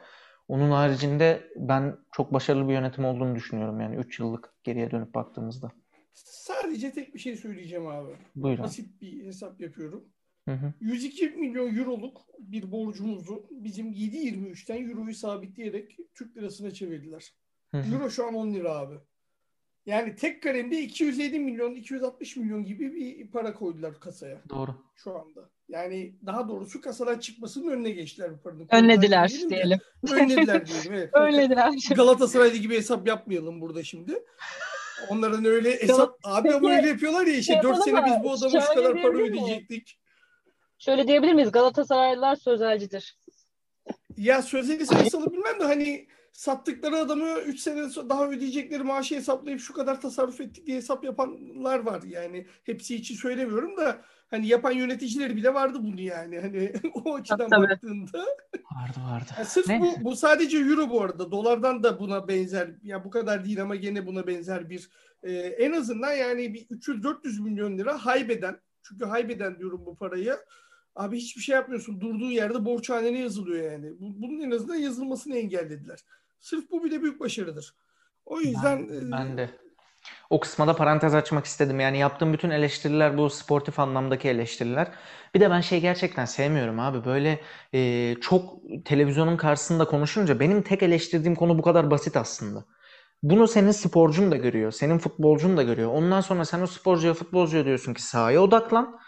Onun 0.48 0.72
haricinde 0.72 1.52
ben 1.56 1.98
çok 2.12 2.34
başarılı 2.34 2.68
bir 2.68 2.74
yönetim 2.74 3.06
olduğunu 3.06 3.36
düşünüyorum 3.36 3.82
yani 3.82 3.96
3 3.96 4.20
yıllık 4.20 4.54
geriye 4.64 4.92
dönüp 4.92 5.14
baktığımızda. 5.14 5.72
Sadece 6.14 6.92
tek 6.92 7.14
bir 7.14 7.20
şey 7.20 7.36
söyleyeceğim 7.36 7.88
abi. 7.88 8.12
Buyurun. 8.36 8.64
Basit 8.64 9.02
bir 9.02 9.26
hesap 9.26 9.62
yapıyorum. 9.62 10.04
Hı 10.50 10.54
hı. 10.54 10.74
102 10.82 11.30
milyon 11.30 11.78
euroluk 11.78 12.22
bir 12.40 12.72
borcumuzu 12.72 13.48
bizim 13.52 13.94
7.23'ten 13.94 14.90
euroyu 14.90 15.16
sabitleyerek 15.16 15.98
Türk 16.16 16.38
lirasına 16.38 16.72
çevirdiler. 16.72 17.34
Hı 17.72 17.78
hı. 17.78 17.96
Euro 17.96 18.10
şu 18.10 18.28
an 18.28 18.34
10 18.34 18.54
lira 18.54 18.72
abi. 18.72 18.96
Yani 19.86 20.16
tek 20.16 20.44
kalemde 20.44 20.82
250 20.82 21.40
milyon, 21.40 21.76
260 21.76 22.36
milyon 22.36 22.66
gibi 22.66 22.96
bir 22.96 23.32
para 23.32 23.54
koydular 23.54 24.00
kasaya 24.00 24.42
Doğru. 24.50 24.76
şu 24.96 25.20
anda. 25.20 25.50
Yani 25.70 26.14
daha 26.26 26.48
doğrusu 26.48 26.82
kasadan 26.82 27.20
çıkmasının 27.20 27.72
önüne 27.72 27.92
geçtiler 27.92 28.32
bu 28.34 28.42
paranın. 28.42 28.68
Önlediler 28.72 29.30
Diyelim 29.30 29.50
diyelim. 29.50 29.80
Önlediler 30.12 30.68
diyelim. 30.68 30.94
Evet. 30.94 31.10
Önlediler. 31.14 31.74
Galatasaraylı 31.96 32.58
gibi 32.58 32.76
hesap 32.76 33.08
yapmayalım 33.08 33.62
burada 33.62 33.84
şimdi. 33.84 34.24
Onların 35.10 35.46
öyle 35.46 35.82
hesap 35.82 36.20
abi 36.24 36.54
ama 36.54 36.72
öyle 36.72 36.88
yapıyorlar 36.88 37.28
ya 37.28 37.34
işte 37.34 37.54
şey 37.54 37.64
4 37.64 37.84
sene 37.84 37.96
yapalım 37.96 38.18
biz 38.18 38.24
bu 38.24 38.32
adama 38.32 38.62
şu 38.62 38.74
kadar 38.74 39.02
para 39.02 39.18
ödeyecektik. 39.18 40.00
Şöyle 40.80 41.08
diyebilir 41.08 41.34
miyiz? 41.34 41.52
Galatasaraylılar 41.52 42.36
sözelcidir. 42.36 43.18
Ya 44.18 44.42
sözleri 44.42 44.86
sayısalı 44.86 45.32
bilmem 45.32 45.60
de 45.60 45.64
hani 45.64 46.08
sattıkları 46.32 46.98
adamı 46.98 47.40
3 47.40 47.60
sene 47.60 47.82
daha 48.10 48.30
ödeyecekleri 48.30 48.84
maaşı 48.84 49.16
hesaplayıp 49.16 49.60
şu 49.60 49.74
kadar 49.74 50.02
tasarruf 50.02 50.42
ettik 50.42 50.68
diye 50.68 50.78
hesap 50.78 51.04
yapanlar 51.04 51.80
var 51.80 52.02
yani. 52.04 52.48
Hepsi 52.64 52.96
için 52.96 53.16
söylemiyorum 53.16 53.78
da 53.78 54.02
hani 54.30 54.48
yapan 54.48 54.72
yöneticileri 54.72 55.36
bile 55.36 55.54
vardı 55.54 55.78
bunu 55.82 56.02
yani. 56.02 56.40
Hani 56.40 56.74
o 56.94 57.16
açıdan 57.16 57.50
Tabii. 57.50 57.70
baktığında. 57.70 58.26
Vardı 58.72 59.00
vardı. 59.12 59.32
Ya 59.38 59.46
sırf 59.46 59.68
bu, 59.68 60.04
bu 60.04 60.16
sadece 60.16 60.58
euro 60.58 60.90
bu 60.90 61.02
arada. 61.02 61.32
Dolardan 61.32 61.84
da 61.84 62.00
buna 62.00 62.28
benzer. 62.28 62.70
Ya 62.84 63.04
bu 63.04 63.10
kadar 63.10 63.46
değil 63.46 63.62
ama 63.62 63.76
gene 63.76 64.06
buna 64.06 64.28
benzer 64.28 64.70
bir 64.70 64.90
e, 65.24 65.32
en 65.34 65.72
azından 65.72 66.12
yani 66.12 66.54
bir 66.54 66.68
300-400 66.68 67.42
milyon 67.42 67.78
lira 67.78 68.06
haybeden 68.06 68.60
çünkü 68.84 69.06
haybeden 69.06 69.60
diyorum 69.60 69.86
bu 69.86 69.96
parayı. 69.96 70.38
Abi 70.96 71.18
hiçbir 71.18 71.42
şey 71.42 71.56
yapmıyorsun. 71.56 72.02
Durduğu 72.02 72.32
yerde 72.32 72.66
borçhanene 72.66 73.20
yazılıyor 73.20 73.72
yani. 73.72 73.92
Bu- 74.00 74.22
Bunun 74.22 74.42
en 74.42 74.52
azından 74.52 74.76
yazılmasını 74.76 75.38
engellediler. 75.38 76.00
Sırf 76.40 76.72
bu 76.72 76.84
bile 76.84 77.02
büyük 77.02 77.20
başarıdır. 77.20 77.76
O 78.26 78.40
yüzden 78.40 78.78
e, 78.78 79.12
Ben 79.12 79.38
de. 79.38 79.50
O 80.30 80.40
kısma 80.40 80.68
da 80.68 80.76
parantez 80.76 81.16
açmak 81.16 81.46
istedim. 81.46 81.80
Yani 81.80 81.98
yaptığım 81.98 82.34
bütün 82.34 82.50
eleştiriler 82.50 83.18
bu 83.18 83.30
sportif 83.30 83.80
anlamdaki 83.80 84.30
eleştiriler. 84.30 84.92
Bir 85.36 85.40
de 85.40 85.50
ben 85.50 85.62
şey 85.62 85.82
gerçekten 85.82 86.26
sevmiyorum 86.26 86.80
abi. 86.80 87.06
Böyle 87.06 87.40
e, 87.74 88.16
çok 88.22 88.54
televizyonun 88.86 89.38
karşısında 89.38 89.86
konuşunca 89.86 90.40
benim 90.40 90.62
tek 90.62 90.84
eleştirdiğim 90.84 91.36
konu 91.36 91.58
bu 91.58 91.62
kadar 91.62 91.92
basit 91.92 92.18
aslında. 92.18 92.66
Bunu 93.24 93.48
senin 93.48 93.72
sporcun 93.72 94.32
da 94.32 94.36
görüyor. 94.38 94.72
Senin 94.72 94.98
futbolcun 94.98 95.58
da 95.58 95.64
görüyor. 95.64 95.92
Ondan 95.94 96.22
sonra 96.22 96.46
sen 96.46 96.62
o 96.62 96.68
sporcuya 96.68 97.14
futbolcuya 97.14 97.66
diyorsun 97.66 97.94
ki 97.94 98.02
sahaya 98.02 98.42
odaklan. 98.42 99.00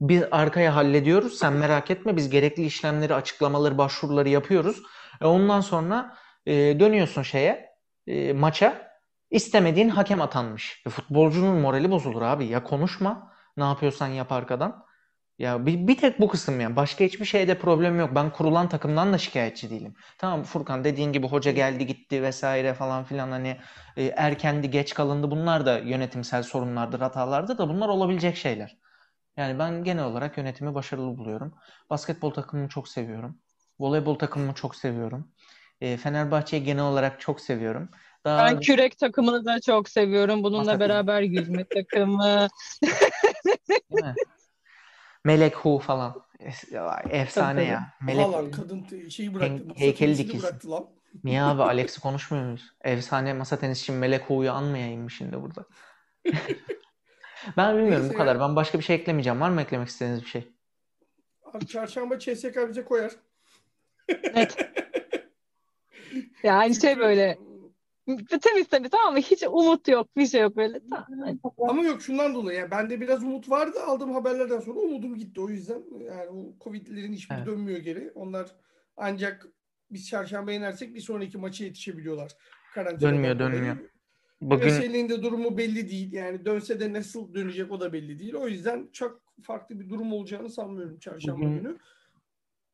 Biz 0.00 0.22
arkaya 0.30 0.76
hallediyoruz. 0.76 1.38
Sen 1.38 1.52
merak 1.52 1.90
etme. 1.90 2.16
Biz 2.16 2.30
gerekli 2.30 2.64
işlemleri, 2.64 3.14
açıklamaları, 3.14 3.78
başvuruları 3.78 4.28
yapıyoruz. 4.28 4.82
E 5.20 5.26
ondan 5.26 5.60
sonra 5.60 6.16
e, 6.46 6.52
dönüyorsun 6.80 7.22
şeye, 7.22 7.70
e, 8.06 8.32
maça. 8.32 8.90
İstemediğin 9.30 9.88
hakem 9.88 10.20
atanmış. 10.20 10.82
E, 10.86 10.90
futbolcunun 10.90 11.60
morali 11.60 11.90
bozulur 11.90 12.22
abi. 12.22 12.46
Ya 12.46 12.64
konuşma. 12.64 13.32
Ne 13.56 13.64
yapıyorsan 13.64 14.06
yap 14.08 14.32
arkadan. 14.32 14.84
Ya 15.38 15.66
bir, 15.66 15.86
bir 15.88 15.96
tek 15.96 16.20
bu 16.20 16.28
kısım 16.28 16.60
ya. 16.60 16.76
Başka 16.76 17.04
hiçbir 17.04 17.24
şeyde 17.24 17.58
problem 17.58 17.98
yok. 17.98 18.10
Ben 18.14 18.30
kurulan 18.30 18.68
takımdan 18.68 19.12
da 19.12 19.18
şikayetçi 19.18 19.70
değilim. 19.70 19.94
Tamam 20.18 20.42
Furkan 20.42 20.84
dediğin 20.84 21.12
gibi 21.12 21.28
hoca 21.28 21.50
geldi 21.50 21.86
gitti 21.86 22.22
vesaire 22.22 22.74
falan 22.74 23.04
filan 23.04 23.30
hani 23.30 23.56
e, 23.96 24.04
erkendi 24.04 24.70
geç 24.70 24.94
kalındı. 24.94 25.30
Bunlar 25.30 25.66
da 25.66 25.78
yönetimsel 25.78 26.42
sorunlardır, 26.42 27.00
hatalardır 27.00 27.58
da 27.58 27.68
bunlar 27.68 27.88
olabilecek 27.88 28.36
şeyler. 28.36 28.79
Yani 29.36 29.58
ben 29.58 29.84
genel 29.84 30.04
olarak 30.04 30.38
yönetimi 30.38 30.74
başarılı 30.74 31.18
buluyorum. 31.18 31.54
Basketbol 31.90 32.30
takımımı 32.30 32.68
çok 32.68 32.88
seviyorum. 32.88 33.38
Voleybol 33.80 34.14
takımımı 34.14 34.54
çok 34.54 34.76
seviyorum. 34.76 35.32
E, 35.80 35.96
Fenerbahçe'yi 35.96 36.64
genel 36.64 36.84
olarak 36.84 37.20
çok 37.20 37.40
seviyorum. 37.40 37.88
Daha 38.24 38.46
Ben 38.46 38.60
kürek 38.60 38.98
takımını 38.98 39.44
da 39.44 39.60
çok 39.60 39.88
seviyorum. 39.88 40.42
Bununla 40.42 40.72
Masa- 40.72 40.80
beraber 40.80 41.22
yüzme 41.22 41.64
takımı. 41.64 42.48
Melek 45.24 45.56
Hu 45.56 45.78
falan. 45.78 46.22
Efsane 47.10 47.64
ya. 47.64 47.94
Melek 48.00 48.26
Valla 48.26 48.50
kadın 48.50 49.08
şeyi 49.08 49.34
bıraktı. 49.34 49.64
Heykeli 49.74 50.18
dikilsin. 50.18 50.42
bıraktı 50.42 50.70
lan. 50.70 50.86
Niye 51.24 51.42
abi 51.42 51.62
Alex'i 51.72 52.00
konuşmuyor 52.00 52.44
muyuz? 52.44 52.74
Efsane 52.84 53.32
masa 53.34 53.58
tenisçi 53.58 53.92
Melek 53.92 54.30
Hu'yu 54.30 54.52
anmayayım 54.52 55.02
mı 55.02 55.10
şimdi 55.10 55.42
burada? 55.42 55.64
Ben 57.56 57.76
bilmiyorum 57.76 58.00
Neyse 58.02 58.14
bu 58.14 58.18
kadar. 58.18 58.34
ya. 58.34 58.40
Ben 58.40 58.56
başka 58.56 58.78
bir 58.78 58.84
şey 58.84 58.96
eklemeyeceğim. 58.96 59.40
Var 59.40 59.50
mı 59.50 59.60
eklemek 59.62 59.88
istediğiniz 59.88 60.22
bir 60.22 60.28
şey? 60.28 60.48
Abi 61.44 61.66
çarşamba 61.66 62.18
CSK 62.18 62.68
bize 62.68 62.84
koyar. 62.84 63.12
Evet. 64.08 64.56
Yani 66.42 66.80
şey 66.80 66.98
böyle 66.98 67.38
temiz 68.40 68.68
temiz 68.68 68.90
tamam 68.90 69.12
mı? 69.12 69.18
Hiç 69.20 69.42
umut 69.42 69.88
yok. 69.88 70.16
Bir 70.16 70.26
şey 70.26 70.40
yok 70.40 70.56
böyle. 70.56 70.80
Tamam. 70.90 71.38
Ama 71.58 71.82
yok 71.82 72.02
şundan 72.02 72.34
dolayı 72.34 72.58
yani 72.58 72.70
bende 72.70 73.00
biraz 73.00 73.22
umut 73.24 73.50
vardı 73.50 73.78
aldığım 73.86 74.14
haberlerden 74.14 74.60
sonra 74.60 74.78
umudum 74.80 75.16
gitti. 75.16 75.40
O 75.40 75.48
yüzden 75.48 75.82
yani 76.04 76.28
o 76.30 76.64
Covid'lerin 76.64 77.12
hiçbiri 77.12 77.38
Evet. 77.38 77.46
dönmüyor 77.46 77.78
geri. 77.78 78.10
Onlar 78.14 78.56
ancak 78.96 79.46
biz 79.90 80.08
çarşamba 80.08 80.52
yenersek 80.52 80.94
bir 80.94 81.00
sonraki 81.00 81.38
maça 81.38 81.64
yetişebiliyorlar. 81.64 82.32
Karantinadan 82.74 83.14
Dönmüyor, 83.14 83.38
dönmüyor. 83.38 83.76
Bugün 84.40 84.66
Veseli'nin 84.66 85.08
de 85.08 85.22
durumu 85.22 85.58
belli 85.58 85.90
değil. 85.90 86.12
Yani 86.12 86.44
dönse 86.44 86.80
de 86.80 86.92
nasıl 86.92 87.34
dönecek 87.34 87.72
o 87.72 87.80
da 87.80 87.92
belli 87.92 88.18
değil. 88.18 88.34
O 88.34 88.48
yüzden 88.48 88.88
çok 88.92 89.20
farklı 89.42 89.80
bir 89.80 89.88
durum 89.88 90.12
olacağını 90.12 90.50
sanmıyorum 90.50 90.98
çarşamba 90.98 91.40
Bugün- 91.40 91.58
günü. 91.62 91.76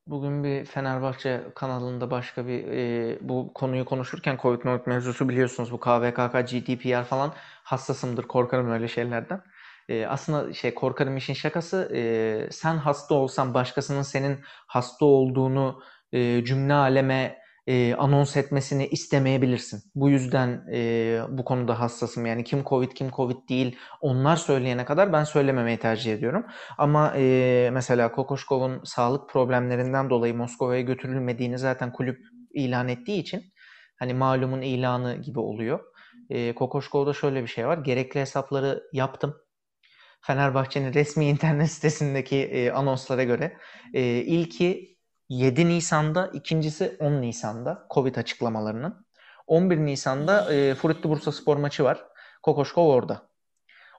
bugün 0.07 0.45
bir 0.45 0.65
Fenerbahçe 0.65 1.41
kanalında 1.55 2.11
başka 2.11 2.47
bir 2.47 2.65
e, 2.69 3.19
bu 3.21 3.51
konuyu 3.55 3.85
konuşurken 3.85 4.39
Covid 4.43 4.63
Covid 4.63 4.87
mevzusu 4.87 5.29
biliyorsunuz 5.29 5.73
bu 5.73 5.81
KVKK, 5.81 6.41
GDPR 6.41 7.05
falan 7.05 7.33
hassasımdır. 7.63 8.25
Korkarım 8.25 8.71
öyle 8.71 8.89
şeylerden. 8.89 9.43
E, 9.89 10.07
aslında 10.07 10.53
şey 10.53 10.75
korkarım 10.75 11.17
işin 11.17 11.35
şakası. 11.35 11.91
e, 11.95 12.49
sen 12.53 12.77
hasta 12.77 13.15
olsan 13.15 13.55
başkasının 13.55 14.03
senin 14.03 14.39
hasta 14.67 15.05
olduğunu 15.05 15.83
e, 16.13 16.45
cümle 16.45 16.73
aleme 16.75 17.39
e, 17.67 17.95
anons 17.95 18.37
etmesini 18.37 18.87
istemeyebilirsin. 18.87 19.83
Bu 19.95 20.11
yüzden 20.11 20.65
e, 20.73 21.21
bu 21.29 21.45
konuda 21.45 21.81
hassasım. 21.81 22.27
Yani 22.27 22.45
kim 22.45 22.65
Covid 22.65 22.93
kim 22.93 23.11
Covid 23.11 23.49
değil 23.49 23.77
onlar 24.01 24.37
söyleyene 24.37 24.85
kadar 24.85 25.13
ben 25.13 25.25
söylememeyi 25.25 25.79
tercih 25.79 26.15
ediyorum. 26.15 26.47
Ama 26.79 27.13
e, 27.17 27.71
mesela 27.73 28.13
Kokoşkov'un 28.13 28.85
sağlık 28.85 29.31
problemlerinden 29.31 30.11
dolayı 30.11 30.35
Moskova'ya 30.35 30.81
götürülmediğini 30.81 31.59
zaten 31.59 31.93
kulüp 31.93 32.19
ilan 32.55 32.89
ettiği 32.89 33.21
için 33.21 33.43
hani 33.99 34.15
malumun 34.15 34.63
ilanı 34.63 35.17
gibi 35.17 35.39
oluyor. 35.39 35.81
E, 36.31 36.55
Kokoşkov'da 36.55 37.13
şöyle 37.13 37.43
bir 37.43 37.49
şey 37.49 37.67
var. 37.67 37.79
Gerekli 37.79 38.21
hesapları 38.21 38.83
yaptım. 38.93 39.37
Fenerbahçe'nin 40.21 40.95
resmi 40.95 41.27
internet 41.27 41.71
sitesindeki 41.71 42.37
e, 42.37 42.71
anonslara 42.71 43.25
göre 43.25 43.57
e, 43.95 44.03
ilki 44.03 44.96
7 45.29 45.69
Nisan'da, 45.69 46.31
ikincisi 46.33 46.97
10 47.01 47.13
Nisan'da 47.13 47.87
Covid 47.95 48.17
açıklamalarının. 48.17 49.07
11 49.47 49.77
Nisan'da 49.77 50.55
e, 50.55 50.75
Fruitli 50.75 51.09
Bursaspor 51.09 51.57
maçı 51.57 51.85
var. 51.85 52.05
Kokoşkov 52.43 52.87
orada. 52.87 53.29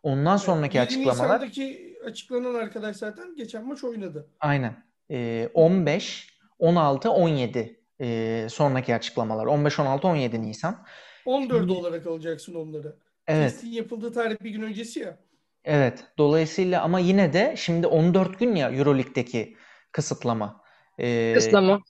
Ondan 0.04 0.38
sonraki 0.38 0.78
7 0.78 0.86
açıklamalar 0.86 1.36
Nisan'daki 1.36 1.96
açıklanan 2.06 2.54
arkadaş 2.56 2.96
zaten 2.96 3.36
geçen 3.36 3.68
maç 3.68 3.84
oynadı. 3.84 4.28
aynen. 4.40 4.88
E, 5.12 5.50
15, 5.54 6.38
16, 6.60 7.12
17 7.12 7.80
e, 8.02 8.48
sonraki 8.50 8.96
açıklamalar. 8.96 9.46
15, 9.46 9.80
16, 9.80 10.08
17 10.08 10.42
Nisan. 10.42 10.86
14 11.26 11.60
Şimdi- 11.60 11.72
olarak 11.74 12.08
alacaksın 12.08 12.56
onları. 12.56 12.96
Evet. 13.28 13.52
Testin 13.52 13.68
yapıldığı 13.72 14.14
tarih 14.14 14.36
bir 14.44 14.50
gün 14.50 14.62
öncesi 14.62 15.00
ya. 15.00 15.18
Evet. 15.64 16.06
Dolayısıyla 16.18 16.82
ama 16.84 17.00
yine 17.00 17.34
de 17.34 17.54
şimdi 17.58 17.88
14 17.88 18.40
gün 18.40 18.56
ya 18.56 18.72
Euroleague'deki 18.72 19.58
kısıtlama. 19.92 20.62
E, 21.00 21.06
Kısıtlama. 21.34 21.82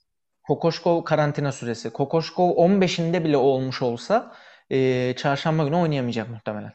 Kokoşkov 0.42 1.04
karantina 1.04 1.52
süresi. 1.52 1.90
Kokoşkov 1.92 2.50
15'inde 2.50 3.24
bile 3.24 3.36
olmuş 3.36 3.82
olsa 3.82 4.36
e, 4.70 5.14
çarşamba 5.16 5.64
günü 5.64 5.76
oynayamayacak 5.76 6.28
muhtemelen. 6.30 6.72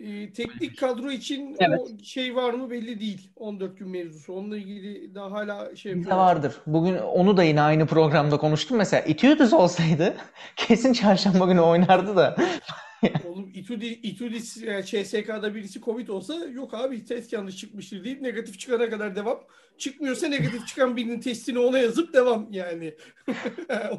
Ee, 0.00 0.32
teknik 0.32 0.78
kadro 0.78 1.10
için 1.10 1.56
Evet. 1.58 1.80
o 1.80 2.04
şey 2.04 2.34
var 2.36 2.52
mı 2.52 2.70
belli 2.70 3.00
değil. 3.00 3.30
14 3.36 3.78
gün 3.78 3.88
mevzusu. 3.88 4.32
Onunla 4.32 4.56
ilgili 4.56 5.14
daha 5.14 5.30
hala 5.30 5.76
şey 5.76 5.92
yapıyorlar. 5.92 6.16
vardır. 6.24 6.54
Bugün 6.66 6.96
onu 6.98 7.36
da 7.36 7.42
yine 7.42 7.60
aynı 7.60 7.86
programda 7.86 8.36
konuştum. 8.36 8.76
Mesela 8.76 9.02
Itiudis 9.02 9.52
olsaydı 9.52 10.16
kesin 10.56 10.92
çarşamba 10.92 11.46
günü 11.46 11.60
oynardı 11.60 12.16
da. 12.16 12.36
Oğlum 13.28 13.50
Itudi, 13.54 13.86
Itudis 13.86 14.56
yani 14.62 14.84
CSK'da 14.84 15.54
birisi 15.54 15.80
Covid 15.80 16.08
olsa 16.08 16.34
yok 16.34 16.74
abi 16.74 17.04
test 17.04 17.32
yanlış 17.32 17.56
çıkmıştır 17.56 18.04
deyip 18.04 18.20
negatif 18.22 18.58
çıkana 18.58 18.90
kadar 18.90 19.16
devam. 19.16 19.40
Çıkmıyorsa 19.78 20.28
negatif 20.28 20.66
çıkan 20.66 20.96
birinin 20.96 21.20
testini 21.20 21.58
ona 21.58 21.78
yazıp 21.78 22.14
devam 22.14 22.46
yani. 22.50 22.94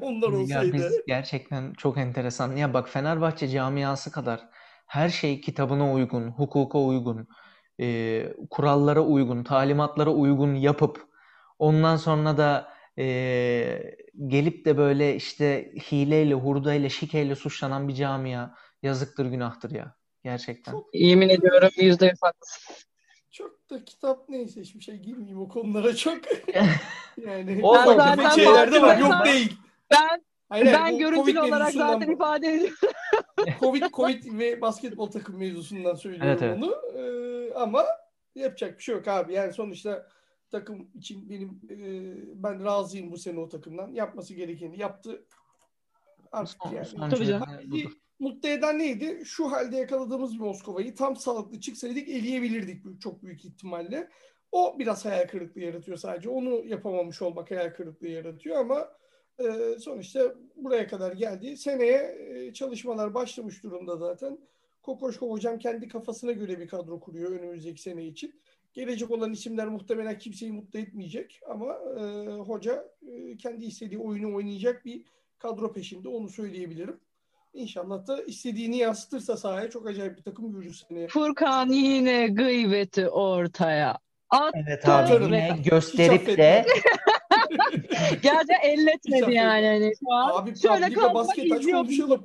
Onlar 0.02 0.32
Ya 0.32 0.38
olsaydı. 0.40 0.74
biz 0.74 0.84
gerçekten 1.08 1.74
çok 1.74 1.98
enteresan. 1.98 2.56
Ya 2.56 2.74
bak 2.74 2.90
Fenerbahçe 2.90 3.48
camiası 3.50 4.12
kadar 4.12 4.40
her 4.88 5.10
şey 5.10 5.42
kitabına 5.42 5.94
uygun, 5.94 6.32
hukuka 6.32 6.80
uygun, 6.80 7.28
e, 7.80 8.28
kurallara 8.50 9.02
uygun, 9.02 9.44
talimatlara 9.44 10.10
uygun 10.10 10.56
yapıp 10.56 11.08
ondan 11.60 11.96
sonra 11.96 12.38
da 12.38 12.74
e, 12.98 13.96
gelip 14.28 14.66
de 14.66 14.78
böyle 14.78 15.16
işte 15.16 15.72
hileyle, 15.92 16.34
hurdayla, 16.34 16.90
şikeyle 16.90 17.36
suçlanan 17.36 17.88
bir 17.88 17.94
camia 17.94 18.50
yazıktır, 18.84 19.26
günahtır 19.26 19.72
ya. 19.72 19.96
Gerçekten. 20.24 20.72
Çok, 20.72 20.90
Yemin 20.94 21.30
ediyorum 21.30 21.70
yüzde 21.78 22.06
yüz 22.06 22.22
haklısın. 22.22 22.76
çok 23.32 23.70
da 23.70 23.86
kitap 23.86 24.30
neyse 24.30 24.62
hiçbir 24.62 24.82
şey 24.82 24.96
girmeyeyim 24.96 25.42
o 25.42 25.48
konulara 25.48 25.96
çok. 25.96 26.18
Yani 27.26 27.60
O 27.64 27.72
ufak 27.72 27.86
zaten 27.86 28.16
tefek 28.16 28.32
şeyler 28.32 28.72
de 28.72 28.82
var. 28.82 28.98
Yok 28.98 29.26
değil. 29.26 29.58
Ben 29.92 30.26
Hayır, 30.50 30.66
ben 30.66 30.94
bu 30.94 30.98
görüntülü 30.98 31.34
Covid 31.34 31.50
olarak 31.50 31.72
zaten 31.74 32.08
bu- 32.08 32.14
ifade 32.14 32.48
ediyorum. 32.54 32.76
Covid, 33.60 33.84
Covid 33.94 34.40
ve 34.40 34.62
basketbol 34.62 35.12
takım 35.12 35.38
mevzusundan 35.38 35.96
söylüyorum 35.96 36.30
Evet, 36.30 36.42
evet. 36.42 36.58
bunu. 36.62 36.76
Ee, 36.96 37.54
ama 37.54 37.86
yapacak 38.36 38.78
bir 38.78 38.84
şey 38.84 38.96
yok 38.96 39.08
abi. 39.08 39.34
Yani 39.34 39.54
sonuçta 39.54 40.08
takım 40.52 40.90
için 40.96 41.30
benim 41.30 41.62
e, 41.70 41.78
ben 42.44 42.66
razıyım 42.66 43.12
bu 43.12 43.18
sene 43.18 43.40
o 43.40 43.50
takımdan. 43.50 43.88
Yapması 43.88 44.34
gerekeni 44.34 44.80
yaptı. 44.80 45.26
Artık 46.32 46.58
Son- 46.64 46.74
yani. 46.74 47.12
Tabii 47.16 47.26
canım. 47.26 47.48
Mutlu 48.20 48.50
eden 48.50 48.80
neydi? 48.80 49.22
Şu 49.26 49.52
halde 49.52 49.78
yakaladığımız 49.78 50.34
bir 50.34 50.40
Moskova'yı 50.40 50.96
tam 50.96 51.16
sağlıklı 51.16 51.60
çıksaydık 51.60 52.10
eleyebilirdik 52.10 53.02
çok 53.02 53.24
büyük 53.24 53.46
ihtimalle. 53.46 54.10
O 54.52 54.80
biraz 54.80 55.06
hayal 55.06 55.28
kırıklığı 55.28 55.62
yaratıyor 55.62 55.98
sadece. 55.98 56.30
Onu 56.30 56.66
yapamamış 56.66 57.22
olmak 57.22 57.52
hayal 57.52 57.74
kırıklığı 57.74 58.08
yaratıyor 58.08 58.58
ama 58.58 58.88
e, 59.40 59.80
sonuçta 59.80 60.36
buraya 60.56 60.88
kadar 60.88 61.14
geldi. 61.14 61.58
Seneye 61.58 62.18
e, 62.30 62.54
çalışmalar 62.54 63.14
başlamış 63.14 63.64
durumda 63.64 63.98
zaten. 63.98 64.38
Kokoşkov 64.82 65.32
hocam 65.32 65.60
kendi 65.60 65.88
kafasına 65.88 66.32
göre 66.32 66.60
bir 66.60 66.68
kadro 66.68 67.00
kuruyor 67.00 67.32
önümüzdeki 67.32 67.82
sene 67.82 68.06
için. 68.06 68.42
Gelecek 68.74 69.12
olan 69.12 69.34
isimler 69.34 69.68
muhtemelen 69.68 70.18
kimseyi 70.18 70.52
mutlu 70.52 70.80
etmeyecek 70.80 71.40
ama 71.50 71.74
e, 71.74 72.28
hoca 72.28 72.86
e, 73.08 73.38
kendi 73.38 73.66
istediği 73.66 74.00
oyunu 74.00 74.36
oynayacak 74.36 74.86
bir 74.86 75.02
kadro 75.40 75.74
peşinde 75.74 76.10
onu 76.10 76.30
söyleyebilirim. 76.30 77.00
İnşallah 77.54 78.08
da 78.08 78.24
istediğini 78.24 78.78
yansıtırsa 78.78 79.38
sahaya 79.38 79.70
çok 79.70 79.88
acayip 79.88 80.18
bir 80.18 80.24
takım 80.24 80.54
görürüz 80.54 80.86
seneye. 80.88 81.08
Furkan 81.08 81.70
yine 81.70 82.28
gıybeti 82.28 83.10
ortaya. 83.10 83.98
At 84.30 84.54
Evet 84.56 84.88
abi 84.90 85.24
yine 85.24 85.60
gösterip 85.66 86.38
de 86.38 86.66
Hiç 88.16 88.50
elletmedi 88.64 89.34
yani. 89.34 89.68
Hani 89.68 89.92
şu 90.00 90.14
an 90.14 90.42
Abi 90.42 90.60
şöyle 90.60 90.86
Publica 90.86 91.02
kalmak 91.02 91.16
basket 91.16 91.52
aç 91.52 91.66
konuşalım. 91.72 92.24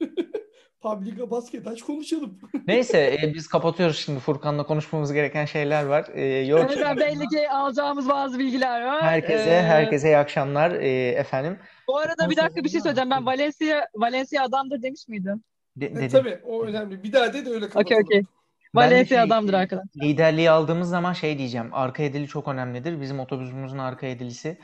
Publica 0.80 1.30
basket 1.30 1.66
aç 1.66 1.82
konuşalım. 1.82 2.38
neyse 2.66 3.18
e, 3.22 3.34
biz 3.34 3.48
kapatıyoruz 3.48 3.98
şimdi 3.98 4.20
Furkan'la 4.20 4.66
konuşmamız 4.66 5.12
gereken 5.12 5.44
şeyler 5.44 5.84
var. 5.84 6.06
E, 6.14 6.22
yok 6.24 6.70
Evet, 6.76 6.96
belli 7.00 7.28
ki 7.28 7.50
alacağımız 7.50 8.08
bazı 8.08 8.38
bilgiler 8.38 8.84
var. 8.84 9.02
herkese 9.02 9.50
Ee, 9.50 9.62
herkese 9.62 10.08
iyi 10.08 10.16
akşamlar 10.16 10.70
e, 10.70 11.08
efendim. 11.08 11.58
Bu 11.88 11.98
arada 11.98 12.30
bir 12.30 12.36
dakika 12.36 12.64
bir 12.64 12.68
şey 12.68 12.80
söyleyeceğim. 12.80 13.10
Ben 13.10 13.26
Valencia 13.26 13.86
Valencia 13.94 14.44
adamdır 14.44 14.82
demiş 14.82 15.08
miydim? 15.08 15.44
De- 15.76 15.86
E, 15.86 15.94
dedim. 15.94 16.08
tabii 16.08 16.38
o 16.44 16.64
önemli. 16.64 17.02
Bir 17.02 17.12
daha 17.12 17.32
de 17.32 17.46
de 17.46 17.50
öyle 17.50 17.66
Okey 17.66 17.68
kapatalım. 17.68 18.04
okey. 18.04 18.20
Ben 18.20 18.26
de 18.74 18.80
Valencia 18.80 19.06
şey- 19.16 19.20
adamdır 19.20 19.54
arkadaş. 19.54 19.84
Liderliği 20.02 20.50
aldığımız 20.50 20.88
zaman 20.88 21.12
şey 21.12 21.38
diyeceğim. 21.38 21.68
Arka 21.72 22.02
edili 22.02 22.26
çok 22.26 22.48
önemlidir. 22.48 23.00
Bizim 23.00 23.20
otobüsümüzün 23.20 23.78
arka 23.78 24.06
edilisi. 24.06 24.58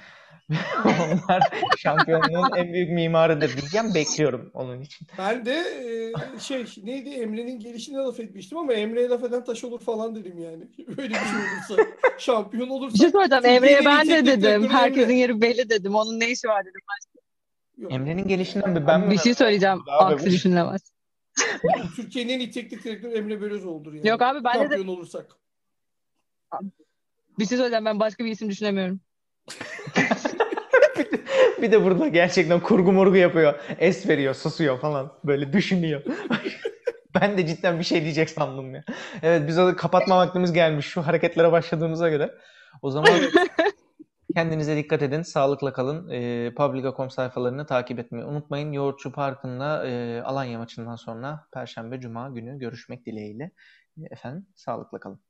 Onlar 0.85 1.43
şampiyonluğun 1.79 2.57
en 2.57 2.73
büyük 2.73 2.91
mimarıdır 2.91 3.57
diyeceğim. 3.57 3.95
Bekliyorum 3.95 4.51
onun 4.55 4.81
için. 4.81 5.09
Ben 5.19 5.47
de 5.47 5.53
e, 6.37 6.39
şey 6.39 6.67
neydi 6.83 7.09
Emre'nin 7.11 7.61
gelişine 7.61 7.97
laf 7.97 8.21
etmiştim 8.21 8.59
ama 8.59 8.73
Emre'ye 8.73 9.09
laf 9.09 9.25
eden 9.25 9.45
taş 9.45 9.65
olur 9.65 9.81
falan 9.81 10.15
dedim 10.17 10.39
yani. 10.39 10.65
Öyle 10.99 11.15
bir 11.15 11.15
şey 11.15 11.77
olursa. 11.77 11.91
Şampiyon 12.19 12.69
olursa. 12.69 12.95
Bir 12.95 13.13
şey 13.43 13.57
Emre'ye 13.57 13.85
ben 13.85 14.09
en 14.09 14.27
de 14.27 14.27
dedim. 14.27 14.71
Herkesin 14.71 15.11
Emre. 15.11 15.19
yeri 15.19 15.41
belli 15.41 15.71
dedim. 15.71 15.95
Onun 15.95 16.21
ne 16.21 16.31
işi 16.31 16.49
var 16.49 16.65
dedim. 16.65 16.81
Emre'nin 17.91 18.29
gelişinden 18.29 18.77
bir 18.77 18.87
ben 18.87 19.11
bir 19.11 19.19
şey 19.19 19.35
söyleyeceğim. 19.35 19.79
Aksi 19.89 20.27
bu- 20.27 20.31
Türkiye'nin 21.97 22.33
en 22.33 22.39
iyi 22.39 22.51
teknik 22.51 22.85
direktörü 22.85 23.15
Emre 23.15 23.43
Belözoğlu'dur 23.43 23.93
yani. 23.93 24.09
Yok 24.09 24.23
abi 24.23 24.45
ben 24.45 24.55
de, 24.55 24.59
Şampiyon 24.59 24.87
olursak. 24.87 25.27
bir 27.39 27.47
şey 27.47 27.59
söyleyeceğim. 27.59 27.85
Ben 27.85 28.01
başka 28.01 28.25
bir 28.25 28.31
isim 28.31 28.51
düşünemiyorum. 28.51 29.01
Bir 31.63 31.73
de 31.73 31.85
burada 31.85 32.09
gerçekten 32.09 32.61
kurgu 32.61 32.93
murgu 32.93 33.17
yapıyor. 33.17 33.55
Es 33.79 34.09
veriyor, 34.09 34.35
susuyor 34.35 34.81
falan. 34.81 35.13
Böyle 35.25 35.53
düşünüyor. 35.53 36.03
Ben 37.21 37.39
de 37.39 37.47
cidden 37.47 37.79
bir 37.79 37.85
şey 37.85 38.03
diyecek 38.03 38.31
sandım 38.31 38.75
ya. 38.75 38.85
Evet 39.23 39.49
biz 39.49 39.59
o 39.59 39.77
kapatma 39.77 40.17
vaktimiz 40.17 40.53
gelmiş 40.53 40.87
şu 40.87 41.03
hareketlere 41.03 41.53
başladığımıza 41.53 42.09
göre. 42.09 42.35
O 42.83 42.91
zaman 42.91 43.11
kendinize 44.35 44.77
dikkat 44.77 45.03
edin. 45.03 45.23
Sağlıkla 45.23 45.73
kalın. 45.73 46.09
Ee, 46.11 46.55
Publica.com 46.55 47.11
sayfalarını 47.11 47.67
takip 47.67 47.99
etmeyi 47.99 48.25
unutmayın. 48.25 48.73
Yoğurtçu 48.73 49.13
Parkı'nda 49.13 49.87
e, 49.87 50.23
Alanya 50.23 50.59
maçından 50.59 50.97
sonra 50.97 51.47
Perşembe, 51.53 52.01
Cuma 52.01 52.29
günü 52.29 52.59
görüşmek 52.59 53.07
dileğiyle. 53.07 53.51
Efendim 54.11 54.47
sağlıkla 54.55 55.01
kalın. 55.01 55.21